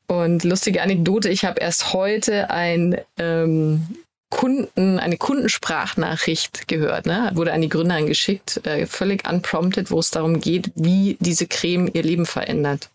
Und 0.07 0.43
lustige 0.43 0.81
Anekdote, 0.81 1.29
ich 1.29 1.45
habe 1.45 1.59
erst 1.59 1.93
heute 1.93 2.49
ein 2.49 2.99
ähm, 3.17 3.87
Kunden, 4.29 4.99
eine 4.99 5.17
Kundensprachnachricht 5.17 6.67
gehört, 6.67 7.05
ne? 7.05 7.31
wurde 7.33 7.53
an 7.53 7.61
die 7.61 7.69
Gründerin 7.69 8.07
geschickt, 8.07 8.65
äh, 8.65 8.85
völlig 8.85 9.27
unprompted, 9.27 9.91
wo 9.91 9.99
es 9.99 10.11
darum 10.11 10.41
geht, 10.41 10.71
wie 10.75 11.17
diese 11.19 11.47
Creme 11.47 11.89
ihr 11.93 12.03
Leben 12.03 12.25
verändert. 12.25 12.89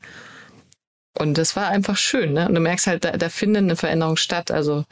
Und 1.18 1.38
das 1.38 1.56
war 1.56 1.68
einfach 1.68 1.96
schön, 1.96 2.32
ne? 2.32 2.48
Und 2.48 2.54
du 2.54 2.60
merkst 2.60 2.86
halt, 2.86 3.04
da, 3.04 3.16
da 3.16 3.28
findet 3.28 3.64
eine 3.64 3.76
Veränderung 3.76 4.16
statt. 4.16 4.50
Also 4.50 4.84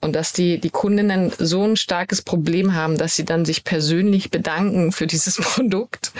und 0.00 0.14
dass 0.14 0.32
die, 0.32 0.58
die 0.58 0.70
Kundinnen 0.70 1.30
so 1.38 1.62
ein 1.62 1.76
starkes 1.76 2.22
Problem 2.22 2.74
haben, 2.74 2.96
dass 2.96 3.16
sie 3.16 3.24
dann 3.24 3.44
sich 3.44 3.64
persönlich 3.64 4.30
bedanken 4.30 4.92
für 4.92 5.06
dieses 5.06 5.36
Produkt, 5.40 6.12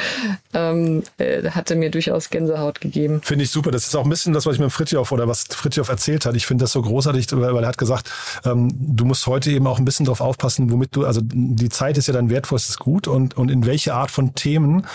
ähm, 0.52 1.02
äh, 1.18 1.50
hatte 1.50 1.76
mir 1.76 1.90
durchaus 1.90 2.30
Gänsehaut 2.30 2.80
gegeben. 2.80 3.22
Finde 3.22 3.44
ich 3.44 3.50
super. 3.50 3.70
Das 3.70 3.86
ist 3.86 3.94
auch 3.96 4.04
ein 4.04 4.10
bisschen 4.10 4.32
das, 4.32 4.44
was 4.44 4.54
ich 4.54 4.60
mit 4.60 4.70
Fritjof 4.70 5.12
oder 5.12 5.26
was 5.28 5.44
Fritjof 5.50 5.88
erzählt 5.88 6.26
hat. 6.26 6.36
Ich 6.36 6.46
finde 6.46 6.64
das 6.64 6.72
so 6.72 6.82
großartig, 6.82 7.26
weil 7.32 7.64
er 7.64 7.68
hat 7.68 7.78
gesagt, 7.78 8.10
ähm, 8.44 8.70
du 8.78 9.04
musst 9.04 9.26
heute 9.26 9.50
eben 9.50 9.66
auch 9.66 9.78
ein 9.78 9.84
bisschen 9.84 10.04
darauf 10.04 10.20
aufpassen, 10.20 10.70
womit 10.70 10.94
du, 10.94 11.06
also 11.06 11.20
die 11.22 11.68
Zeit 11.70 11.96
ist 11.96 12.06
ja 12.06 12.12
dein 12.12 12.28
wertvollstes 12.28 12.78
Gut 12.78 13.08
und, 13.08 13.36
und 13.36 13.50
in 13.50 13.64
welche 13.64 13.94
Art 13.94 14.10
von 14.10 14.34
Themen 14.34 14.86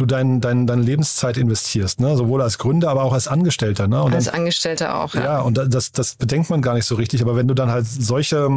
du 0.00 0.06
dein, 0.06 0.40
dein, 0.40 0.66
deine 0.66 0.82
Lebenszeit 0.82 1.36
investierst, 1.36 2.00
ne? 2.00 2.16
sowohl 2.16 2.42
als 2.42 2.58
Gründer, 2.58 2.90
aber 2.90 3.04
auch 3.04 3.12
als 3.12 3.28
Angestellter. 3.28 3.88
Ne? 3.88 4.02
Und 4.02 4.14
als 4.14 4.26
dann, 4.26 4.34
Angestellter 4.34 4.96
auch, 4.96 5.14
ja. 5.14 5.22
Ja, 5.22 5.40
und 5.40 5.54
das, 5.54 5.92
das 5.92 6.14
bedenkt 6.14 6.50
man 6.50 6.62
gar 6.62 6.74
nicht 6.74 6.86
so 6.86 6.94
richtig, 6.94 7.22
aber 7.22 7.36
wenn 7.36 7.48
du 7.48 7.54
dann 7.54 7.70
halt 7.70 7.86
solche, 7.86 8.48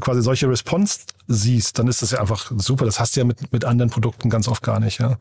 quasi 0.00 0.22
solche 0.22 0.48
Response 0.48 1.00
siehst, 1.28 1.78
dann 1.78 1.88
ist 1.88 2.02
das 2.02 2.12
ja 2.12 2.20
einfach 2.20 2.52
super. 2.56 2.84
Das 2.84 3.00
hast 3.00 3.16
du 3.16 3.20
ja 3.20 3.24
mit, 3.24 3.52
mit 3.52 3.64
anderen 3.64 3.90
Produkten 3.90 4.30
ganz 4.30 4.48
oft 4.48 4.62
gar 4.62 4.80
nicht, 4.80 5.00
ja. 5.00 5.16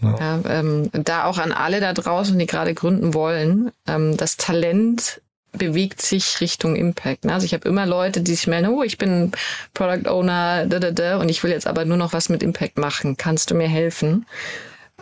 Ja. 0.00 0.16
ja 0.18 0.40
ähm, 0.48 0.90
da 0.92 1.24
auch 1.24 1.38
an 1.38 1.52
alle 1.52 1.80
da 1.80 1.92
draußen, 1.92 2.38
die 2.38 2.46
gerade 2.46 2.74
gründen 2.74 3.14
wollen, 3.14 3.70
ähm, 3.86 4.16
das 4.16 4.36
Talent 4.36 5.20
bewegt 5.52 6.00
sich 6.00 6.40
Richtung 6.40 6.76
Impact. 6.76 7.24
Ne? 7.24 7.34
Also 7.34 7.44
ich 7.44 7.54
habe 7.54 7.68
immer 7.68 7.86
Leute, 7.86 8.22
die 8.22 8.34
sich 8.34 8.46
melden, 8.46 8.68
oh, 8.68 8.82
ich 8.82 8.98
bin 8.98 9.32
Product 9.74 10.08
Owner, 10.10 10.66
da, 10.66 10.78
da, 10.78 10.90
da, 10.90 11.18
und 11.18 11.28
ich 11.28 11.42
will 11.44 11.50
jetzt 11.50 11.66
aber 11.66 11.84
nur 11.84 11.98
noch 11.98 12.12
was 12.12 12.28
mit 12.28 12.42
Impact 12.42 12.78
machen. 12.78 13.16
Kannst 13.16 13.50
du 13.50 13.54
mir 13.54 13.68
helfen? 13.68 14.26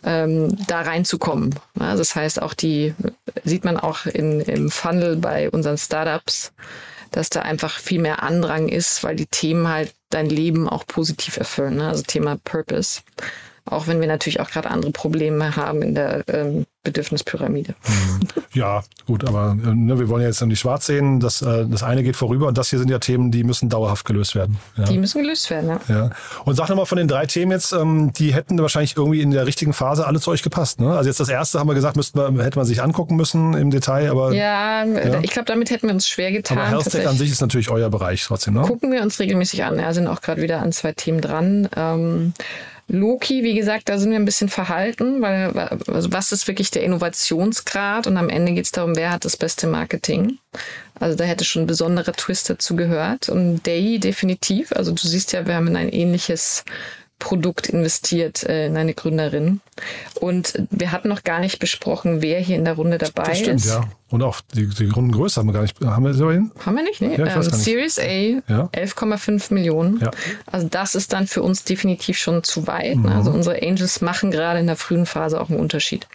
Ähm, 0.05 0.57
da 0.67 0.83
reinzukommen. 0.83 1.55
Ja, 1.79 1.97
das 1.97 2.15
heißt, 2.15 2.41
auch 2.43 2.55
die 2.55 2.95
sieht 3.45 3.65
man 3.65 3.77
auch 3.77 4.07
in, 4.07 4.41
im 4.41 4.71
Funnel 4.71 5.17
bei 5.17 5.51
unseren 5.51 5.79
Startups, 5.79 6.53
dass 7.11 7.31
da 7.31 7.43
einfach 7.43 7.79
viel 7.79 8.01
mehr 8.01 8.23
Andrang 8.23 8.69
ist, 8.69 9.03
weil 9.05 9.17
die 9.17 9.27
Themen 9.27 9.69
halt 9.69 9.95
dein 10.11 10.27
Leben 10.29 10.69
auch 10.69 10.87
positiv 10.87 11.37
erfüllen. 11.37 11.77
Ne? 11.77 11.89
Also 11.89 12.03
Thema 12.03 12.39
Purpose. 12.45 13.01
Auch 13.65 13.87
wenn 13.87 14.01
wir 14.01 14.09
natürlich 14.09 14.41
auch 14.41 14.51
gerade 14.51 14.71
andere 14.71 14.91
Probleme 14.91 15.55
haben 15.57 15.83
in 15.83 15.95
der 15.95 16.25
ähm, 16.29 16.67
Bedürfnispyramide. 16.83 17.75
Mhm. 17.87 18.43
Ja, 18.55 18.83
gut, 19.07 19.29
aber 19.29 19.57
äh, 19.63 19.75
ne, 19.75 19.99
wir 19.99 20.09
wollen 20.09 20.23
ja 20.23 20.29
jetzt 20.29 20.41
nicht 20.43 20.61
schwarz 20.61 20.87
sehen. 20.87 21.21
Das, 21.21 21.43
äh, 21.43 21.67
das 21.67 21.83
eine 21.83 22.03
geht 22.03 22.17
vorüber 22.17 22.49
und 22.49 22.57
das 22.57 22.71
hier 22.71 22.79
sind 22.79 22.91
ja 22.91 22.99
Themen, 22.99 23.31
die 23.31 23.45
müssen 23.45 23.69
dauerhaft 23.69 24.07
gelöst 24.07 24.35
werden. 24.35 24.57
Ja. 24.77 24.85
Die 24.85 24.99
müssen 24.99 25.21
gelöst 25.21 25.51
werden, 25.51 25.69
ja. 25.69 25.81
ja. 25.89 26.11
Und 26.45 26.55
sag 26.55 26.71
nochmal 26.71 26.87
von 26.87 26.97
den 26.97 27.07
drei 27.07 27.27
Themen 27.27 27.53
jetzt, 27.53 27.73
ähm, 27.73 28.13
die 28.15 28.33
hätten 28.33 28.59
wahrscheinlich 28.59 28.97
irgendwie 28.97 29.21
in 29.21 29.31
der 29.31 29.47
richtigen 29.47 29.75
Phase 29.75 30.07
alle 30.07 30.21
zu 30.21 30.31
euch 30.31 30.43
gepasst. 30.43 30.81
Ne? 30.81 30.97
Also 30.97 31.09
jetzt 31.09 31.21
das 31.21 31.29
erste 31.29 31.59
haben 31.59 31.69
wir 31.69 31.75
gesagt, 31.75 31.97
müssten 31.97 32.19
wir, 32.19 32.45
hätte 32.45 32.59
man 32.59 32.67
sich 32.67 32.83
angucken 32.83 33.15
müssen 33.17 33.53
im 33.55 33.71
Detail, 33.71 34.11
aber. 34.11 34.33
Ja, 34.33 34.85
ja. 34.85 35.21
ich 35.21 35.31
glaube, 35.31 35.47
damit 35.47 35.71
hätten 35.71 35.87
wir 35.87 35.95
uns 35.95 36.09
schwer 36.09 36.33
getan. 36.33 36.59
Aber 36.59 36.69
Health 36.71 37.07
an 37.07 37.17
sich 37.17 37.31
ist 37.31 37.43
natürlich 37.43 37.71
euer 37.71 37.91
Bereich 37.91 38.25
trotzdem, 38.25 38.55
ne? 38.55 38.63
Gucken 38.63 38.91
wir 38.91 39.03
uns 39.03 39.21
regelmäßig 39.21 39.65
an. 39.65 39.79
Ja, 39.79 39.93
sind 39.93 40.07
auch 40.07 40.23
gerade 40.23 40.41
wieder 40.41 40.61
an 40.61 40.73
zwei 40.73 40.93
Themen 40.93 41.21
dran. 41.21 41.69
Ähm, 41.77 42.33
Loki, 42.93 43.45
wie 43.45 43.55
gesagt, 43.55 43.89
da 43.89 43.99
sind 43.99 44.11
wir 44.11 44.19
ein 44.19 44.25
bisschen 44.25 44.49
verhalten, 44.49 45.23
weil 45.23 45.51
also 45.87 46.13
was 46.13 46.33
ist 46.33 46.49
wirklich 46.49 46.73
der 46.73 46.83
Innovationsgrad? 46.83 48.09
Und 48.09 48.17
am 48.17 48.29
Ende 48.29 48.53
geht 48.53 48.65
es 48.65 48.73
darum, 48.73 48.97
wer 48.97 49.13
hat 49.13 49.25
das 49.25 49.37
beste 49.37 49.69
Marketing. 49.69 50.39
Also 50.99 51.17
da 51.17 51.23
hätte 51.25 51.45
schon 51.45 51.63
ein 51.63 51.69
besonderer 51.69 52.13
Twist 52.13 52.51
dazu 52.51 52.75
gehört. 52.75 53.29
Und 53.29 53.65
Day 53.65 54.01
definitiv. 54.01 54.73
Also 54.73 54.91
du 54.91 55.07
siehst 55.07 55.33
ja, 55.33 55.47
wir 55.47 55.55
haben 55.55 55.69
in 55.69 55.77
ein 55.77 55.89
ähnliches 55.89 56.65
Produkt 57.21 57.69
investiert 57.69 58.43
äh, 58.43 58.67
in 58.67 58.77
eine 58.77 58.95
Gründerin. 58.95 59.61
Und 60.19 60.61
wir 60.71 60.91
hatten 60.91 61.09
noch 61.09 61.23
gar 61.23 61.39
nicht 61.39 61.61
besprochen, 61.61 62.23
wer 62.23 62.41
hier 62.41 62.57
in 62.57 62.65
der 62.65 62.75
Runde 62.75 62.99
dabei 62.99 63.23
das 63.23 63.39
stimmt, 63.39 63.61
ist. 63.61 63.69
ja. 63.69 63.85
Und 64.09 64.23
auch 64.23 64.41
die, 64.55 64.67
die 64.67 64.89
Rundengröße 64.89 65.39
haben 65.39 65.47
wir 65.47 65.53
gar 65.53 65.63
nicht. 65.63 65.81
Haben 65.81 66.05
wir 66.05 66.33
hin? 66.33 66.51
Haben 66.67 66.77
wir 66.77 66.83
nicht, 66.83 67.01
nee. 67.01 67.15
Ja, 67.17 67.37
ähm, 67.37 67.43
Series 67.43 68.01
A, 68.01 68.03
ja. 68.03 68.69
11,5 68.73 69.55
Millionen. 69.55 70.01
Ja. 70.01 70.11
Also 70.47 70.67
das 70.69 70.97
ist 70.97 71.13
dann 71.13 71.29
für 71.29 71.43
uns 71.43 71.63
definitiv 71.63 72.19
schon 72.19 72.43
zu 72.43 72.67
weit. 72.67 72.97
Mhm. 72.97 73.07
Also 73.07 73.31
unsere 73.31 73.63
Angels 73.63 74.01
machen 74.01 74.33
gerade 74.33 74.59
in 74.59 74.67
der 74.67 74.77
frühen 74.77 75.07
Phase 75.07 75.41
auch 75.41 75.49
einen 75.49 75.61
Unterschied. 75.61 76.09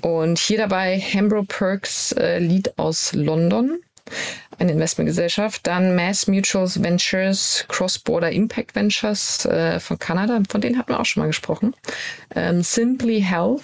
Und 0.00 0.38
hier 0.38 0.58
dabei 0.58 0.98
Hambro 0.98 1.44
Perks 1.44 2.12
äh, 2.12 2.38
Lead 2.38 2.76
aus 2.78 3.12
London 3.12 3.78
eine 4.58 4.72
Investmentgesellschaft. 4.72 5.66
Dann 5.66 5.94
Mass 5.94 6.26
Mutuals 6.26 6.82
Ventures, 6.82 7.64
Cross-Border 7.68 8.30
Impact 8.30 8.74
Ventures 8.74 9.44
äh, 9.46 9.80
von 9.80 9.98
Kanada, 9.98 10.40
von 10.48 10.60
denen 10.60 10.78
hatten 10.78 10.90
wir 10.90 11.00
auch 11.00 11.06
schon 11.06 11.22
mal 11.22 11.26
gesprochen. 11.26 11.74
Ähm, 12.34 12.62
Simply 12.62 13.20
Health, 13.20 13.62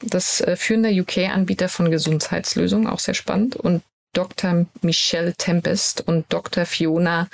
das 0.00 0.40
äh, 0.40 0.56
führende 0.56 0.90
UK-Anbieter 0.90 1.68
von 1.68 1.90
Gesundheitslösungen, 1.90 2.86
auch 2.86 2.98
sehr 2.98 3.14
spannend. 3.14 3.56
Und 3.56 3.82
Dr. 4.12 4.66
Michelle 4.82 5.34
Tempest 5.34 6.06
und 6.06 6.24
Dr. 6.30 6.64
Fiona 6.64 7.28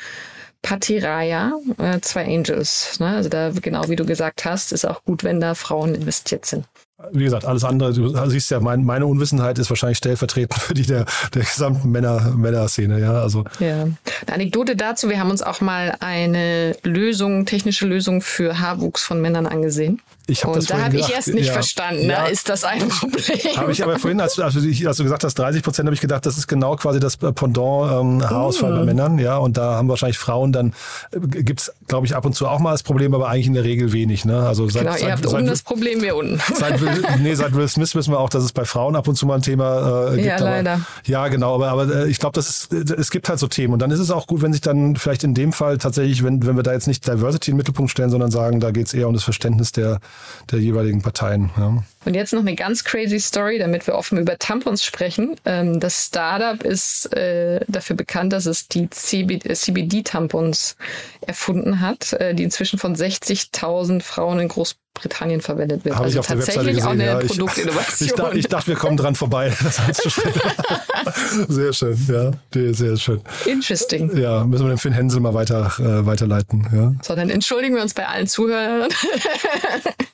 Patiraya, 0.62 1.52
äh, 1.78 2.00
zwei 2.00 2.24
Angels. 2.24 2.98
Ne? 3.00 3.08
Also 3.08 3.28
da, 3.28 3.50
genau 3.50 3.88
wie 3.88 3.96
du 3.96 4.04
gesagt 4.04 4.44
hast, 4.44 4.72
ist 4.72 4.84
auch 4.84 5.04
gut, 5.04 5.24
wenn 5.24 5.40
da 5.40 5.54
Frauen 5.54 5.94
investiert 5.94 6.46
sind 6.46 6.66
wie 7.10 7.24
gesagt, 7.24 7.44
alles 7.44 7.64
andere, 7.64 7.92
du 7.92 8.30
siehst 8.30 8.50
ja, 8.50 8.60
mein, 8.60 8.84
meine 8.84 9.06
Unwissenheit 9.06 9.58
ist 9.58 9.70
wahrscheinlich 9.70 9.98
stellvertretend 9.98 10.60
für 10.60 10.74
die 10.74 10.86
der, 10.86 11.04
der 11.34 11.42
gesamten 11.42 11.90
Männer, 11.90 12.32
Männerszene, 12.36 13.00
ja. 13.00 13.12
Also. 13.12 13.44
Ja. 13.58 13.82
Eine 13.82 14.34
Anekdote 14.34 14.76
dazu, 14.76 15.08
wir 15.08 15.18
haben 15.18 15.30
uns 15.30 15.42
auch 15.42 15.60
mal 15.60 15.96
eine 16.00 16.76
Lösung, 16.82 17.46
technische 17.46 17.86
Lösung 17.86 18.22
für 18.22 18.60
Haarwuchs 18.60 19.02
von 19.02 19.20
Männern 19.20 19.46
angesehen. 19.46 20.00
Ich 20.28 20.44
hab 20.44 20.54
und 20.54 20.70
da 20.70 20.84
habe 20.84 20.96
ich 20.96 21.12
erst 21.12 21.34
nicht 21.34 21.48
ja, 21.48 21.52
verstanden, 21.52 22.08
ja, 22.08 22.26
ist 22.26 22.48
das 22.48 22.62
ein 22.62 22.88
Problem? 22.88 23.56
Habe 23.56 23.72
ich 23.72 23.82
aber 23.82 23.98
vorhin, 23.98 24.20
als, 24.20 24.38
als, 24.38 24.54
du, 24.54 24.88
als 24.88 24.96
du 24.96 25.02
gesagt 25.02 25.24
hast, 25.24 25.34
30 25.34 25.62
Prozent, 25.64 25.86
habe 25.86 25.94
ich 25.94 26.00
gedacht, 26.00 26.24
das 26.24 26.38
ist 26.38 26.46
genau 26.46 26.76
quasi 26.76 27.00
das 27.00 27.16
Pendant 27.16 27.90
ähm, 27.90 28.30
Haarausfall 28.30 28.72
mm. 28.72 28.76
bei 28.76 28.84
Männern, 28.84 29.18
ja. 29.18 29.36
Und 29.38 29.56
da 29.56 29.74
haben 29.74 29.88
wahrscheinlich 29.88 30.18
Frauen 30.18 30.52
dann, 30.52 30.74
äh, 31.10 31.18
gibt's 31.42 31.72
glaube 31.88 32.06
ich, 32.06 32.14
ab 32.14 32.24
und 32.24 32.34
zu 32.34 32.46
auch 32.46 32.60
mal 32.60 32.70
das 32.70 32.84
Problem, 32.84 33.14
aber 33.14 33.28
eigentlich 33.28 33.48
in 33.48 33.54
der 33.54 33.64
Regel 33.64 33.92
wenig. 33.92 34.24
Ne? 34.24 34.38
Also 34.38 34.68
seit, 34.68 34.82
genau, 34.82 34.92
seit, 34.92 35.02
ihr 35.02 35.12
habt 35.12 35.24
seit, 35.24 35.34
oben 35.34 35.46
das 35.46 35.62
Problem, 35.62 36.02
wir 36.02 36.16
unten. 36.16 36.40
Seit, 36.54 36.80
nee, 37.20 37.34
seit 37.34 37.54
Will 37.54 37.68
Smith 37.68 37.94
wissen 37.94 38.12
wir 38.12 38.18
auch, 38.18 38.28
dass 38.28 38.44
es 38.44 38.52
bei 38.52 38.64
Frauen 38.64 38.96
ab 38.96 39.08
und 39.08 39.16
zu 39.16 39.26
mal 39.26 39.36
ein 39.36 39.42
Thema 39.42 40.12
äh, 40.12 40.16
gibt. 40.16 40.26
Ja, 40.26 40.38
leider. 40.38 40.80
ja, 41.04 41.28
genau, 41.28 41.54
aber, 41.54 41.70
aber 41.70 41.94
äh, 41.94 42.08
ich 42.08 42.18
glaube, 42.18 42.34
das 42.34 42.48
ist, 42.48 42.72
es 42.72 43.10
gibt 43.10 43.28
halt 43.28 43.38
so 43.38 43.48
Themen. 43.48 43.72
Und 43.72 43.80
dann 43.80 43.90
ist 43.90 44.00
es 44.00 44.10
auch 44.10 44.26
gut, 44.26 44.42
wenn 44.42 44.52
sich 44.52 44.60
dann 44.60 44.96
vielleicht 44.96 45.24
in 45.24 45.34
dem 45.34 45.52
Fall 45.52 45.78
tatsächlich, 45.78 46.22
wenn, 46.22 46.44
wenn 46.46 46.56
wir 46.56 46.62
da 46.62 46.72
jetzt 46.72 46.88
nicht 46.88 47.06
Diversity 47.06 47.50
in 47.50 47.54
den 47.54 47.58
Mittelpunkt 47.58 47.90
stellen, 47.90 48.10
sondern 48.10 48.30
sagen, 48.30 48.60
da 48.60 48.70
geht 48.70 48.86
es 48.86 48.94
eher 48.94 49.08
um 49.08 49.14
das 49.14 49.24
Verständnis 49.24 49.72
der, 49.72 49.98
der 50.50 50.58
jeweiligen 50.58 51.02
Parteien. 51.02 51.50
Ja. 51.56 51.82
Und 52.04 52.14
jetzt 52.14 52.32
noch 52.32 52.40
eine 52.40 52.54
ganz 52.54 52.84
crazy 52.84 53.20
Story, 53.20 53.58
damit 53.58 53.86
wir 53.86 53.94
offen 53.94 54.18
über 54.18 54.38
Tampons 54.38 54.84
sprechen. 54.84 55.36
Ähm, 55.44 55.80
das 55.80 56.06
Startup 56.06 56.62
ist 56.62 57.12
äh, 57.14 57.60
dafür 57.68 57.96
bekannt, 57.96 58.32
dass 58.32 58.46
es 58.46 58.68
die 58.68 58.88
CBD-Tampons 58.90 60.76
erfunden 61.26 61.80
hat, 61.80 62.12
äh, 62.14 62.34
die 62.34 62.42
inzwischen 62.42 62.78
von 62.78 62.96
60.000 62.96 64.02
Frauen 64.02 64.40
in 64.40 64.48
Großbritannien 64.48 64.82
Britannien 64.94 65.40
verwendet 65.40 65.84
wird. 65.84 65.94
Habe 65.94 66.04
also 66.04 66.16
ich 66.16 66.20
auf 66.20 66.26
tatsächlich 66.26 66.76
der 66.76 66.84
Webseite 66.84 66.96
gesehen, 66.96 67.10
auch 67.10 67.14
eine 67.14 67.22
ja. 67.22 67.26
Produktinnovation. 67.26 68.08
Ich, 68.08 68.32
ich, 68.32 68.38
ich, 68.40 68.48
dachte, 68.48 68.66
wir 68.68 68.76
kommen 68.76 68.96
dran 68.96 69.14
vorbei. 69.14 69.50
sehr 71.48 71.72
schön, 71.72 71.98
ja, 72.08 72.30
sehr 72.72 72.96
schön. 72.98 73.20
Interesting. 73.46 74.16
Ja, 74.16 74.44
müssen 74.44 74.66
wir 74.66 74.68
den 74.68 74.78
Finn 74.78 74.92
Hensel 74.92 75.20
mal 75.20 75.32
weiter 75.34 75.72
äh, 75.78 76.04
weiterleiten. 76.04 76.68
Ja. 76.72 76.92
So, 77.02 77.14
dann 77.14 77.30
entschuldigen 77.30 77.74
wir 77.74 77.82
uns 77.82 77.94
bei 77.94 78.06
allen 78.06 78.26
Zuhörern. 78.26 78.90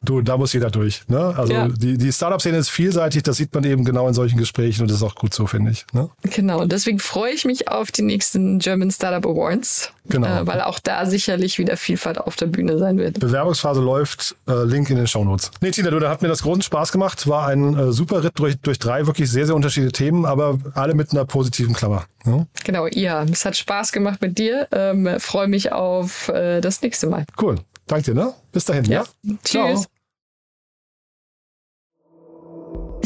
du, 0.02 0.20
da 0.22 0.36
muss 0.36 0.52
jeder 0.52 0.70
durch. 0.70 1.02
Ne? 1.08 1.34
Also 1.36 1.52
ja. 1.52 1.68
Die, 1.78 1.96
die 1.96 2.12
Startup-Szene 2.12 2.58
ist 2.58 2.70
vielseitig, 2.70 3.22
das 3.22 3.36
sieht 3.36 3.54
man 3.54 3.64
eben 3.64 3.84
genau 3.84 4.08
in 4.08 4.14
solchen 4.14 4.36
Gesprächen 4.36 4.82
und 4.82 4.90
das 4.90 4.98
ist 4.98 5.02
auch 5.02 5.14
gut 5.14 5.32
so, 5.32 5.46
finde 5.46 5.70
ich. 5.70 5.86
Ne? 5.92 6.10
Genau, 6.22 6.60
und 6.62 6.72
deswegen 6.72 6.98
freue 6.98 7.32
ich 7.32 7.44
mich 7.44 7.68
auf 7.68 7.92
die 7.92 8.02
nächsten 8.02 8.58
German 8.58 8.90
Startup 8.90 9.24
Awards. 9.24 9.92
Genau. 10.08 10.26
Äh, 10.26 10.46
weil 10.46 10.60
auch 10.62 10.78
da 10.78 11.06
sicherlich 11.06 11.58
wieder 11.58 11.76
Vielfalt 11.76 12.18
auf 12.18 12.36
der 12.36 12.46
Bühne 12.46 12.78
sein 12.78 12.98
wird. 12.98 13.20
Bewerbungsphase 13.20 13.80
läuft. 13.80 14.36
Äh, 14.48 14.64
Link 14.64 14.90
in 14.90 14.96
den 14.96 15.06
Shownotes. 15.06 15.50
Nee, 15.60 15.70
Tina, 15.70 15.90
du, 15.90 15.98
da 15.98 16.10
hat 16.10 16.22
mir 16.22 16.28
das 16.28 16.42
großen 16.42 16.62
Spaß 16.62 16.92
gemacht. 16.92 17.28
War 17.28 17.46
ein 17.48 17.78
äh, 17.78 17.92
super 17.92 18.24
Ritt 18.24 18.38
durch, 18.38 18.58
durch 18.58 18.78
drei 18.78 19.06
wirklich 19.06 19.30
sehr, 19.30 19.46
sehr 19.46 19.54
unterschiedliche 19.54 19.92
Themen, 19.92 20.24
aber 20.24 20.58
alle 20.74 20.94
mit 20.94 21.12
einer 21.12 21.24
positiven 21.24 21.74
Klammer. 21.74 22.06
Ja? 22.24 22.46
Genau, 22.64 22.86
ja. 22.86 23.24
Es 23.24 23.44
hat 23.44 23.56
Spaß 23.56 23.92
gemacht 23.92 24.20
mit 24.20 24.38
dir. 24.38 24.66
Ähm, 24.72 25.08
Freue 25.18 25.48
mich 25.48 25.72
auf 25.72 26.28
äh, 26.28 26.60
das 26.60 26.82
nächste 26.82 27.06
Mal. 27.06 27.24
Cool. 27.40 27.56
Danke 27.86 28.12
dir, 28.12 28.14
ne? 28.14 28.34
Bis 28.52 28.64
dahin, 28.64 28.84
ja? 28.84 29.04
ja? 29.22 29.34
Tschüss. 29.44 29.82
Ciao. 29.82 29.84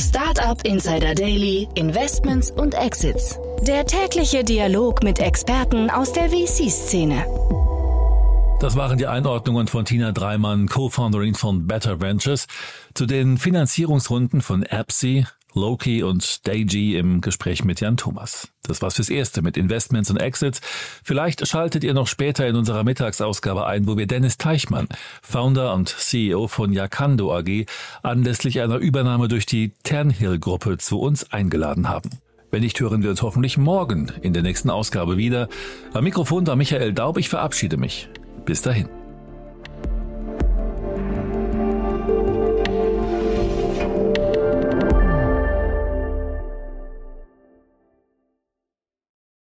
Startup 0.03 0.61
Insider 0.67 1.15
Daily, 1.15 1.69
Investments 1.77 2.51
und 2.51 2.75
Exits. 2.75 3.38
Der 3.62 3.87
tägliche 3.87 4.43
Dialog 4.43 5.05
mit 5.05 5.21
Experten 5.21 5.91
aus 5.91 6.12
der 6.12 6.29
VC-Szene. 6.29 7.25
Das 8.59 8.75
waren 8.75 8.99
die 8.99 9.07
Einordnungen 9.07 9.69
von 9.69 9.85
Tina 9.85 10.11
Dreimann, 10.11 10.67
Co-Founderin 10.67 11.35
von 11.35 11.69
Better 11.69 12.01
Ventures, 12.01 12.47
zu 12.95 13.07
den 13.07 13.38
Finanzierungsrunden 13.38 14.41
von 14.41 14.65
Appsy, 14.65 15.25
Loki 15.55 16.03
und 16.03 16.47
Dayg 16.47 16.73
im 16.73 17.21
Gespräch 17.21 17.65
mit 17.65 17.81
Jan 17.81 17.97
Thomas. 17.97 18.49
Das 18.62 18.81
war's 18.83 18.95
fürs 18.95 19.11
Erste 19.11 19.43
mit 19.43 19.57
Investments 19.57 20.11
und 20.11 20.17
Exits. 20.19 20.61
Vielleicht 21.03 21.47
schaltet 21.47 21.85
ihr 21.85 21.95
noch 21.95 22.07
später 22.07 22.47
in 22.47 22.57
unserer 22.57 22.85
Mittagsausgabe 22.85 23.67
ein, 23.67 23.87
wo 23.87 23.97
wir 23.97 24.07
Dennis 24.07 24.38
Teichmann, 24.38 24.88
Founder 25.23 25.75
und 25.75 25.88
CEO 25.88 26.49
von 26.49 26.73
Yakando 26.73 27.37
AG, 27.37 27.67
anlässlich 28.03 28.61
einer 28.61 28.77
Übernahme 28.77 29.29
durch 29.29 29.47
die 29.47 29.73
Ternhill-Gruppe 29.83 30.79
zu 30.79 31.01
uns 31.01 31.33
eingeladen 31.33 31.88
haben. 31.88 32.11
Wenn 32.51 32.62
nicht, 32.62 32.79
hören 32.81 33.03
wir 33.03 33.11
uns 33.11 33.23
hoffentlich 33.23 33.57
morgen 33.57 34.12
in 34.21 34.35
der 34.35 34.43
nächsten 34.43 34.69
Ausgabe 34.69 35.17
wieder. 35.17 35.49
Am 35.95 36.05
Mikrofon 36.05 36.47
war 36.47 36.55
Michael 36.55 36.93
Daub. 36.93 37.17
Ich 37.17 37.31
verabschiede 37.31 37.79
mich. 37.79 38.09
Bis 38.45 38.61
dahin. 38.61 39.02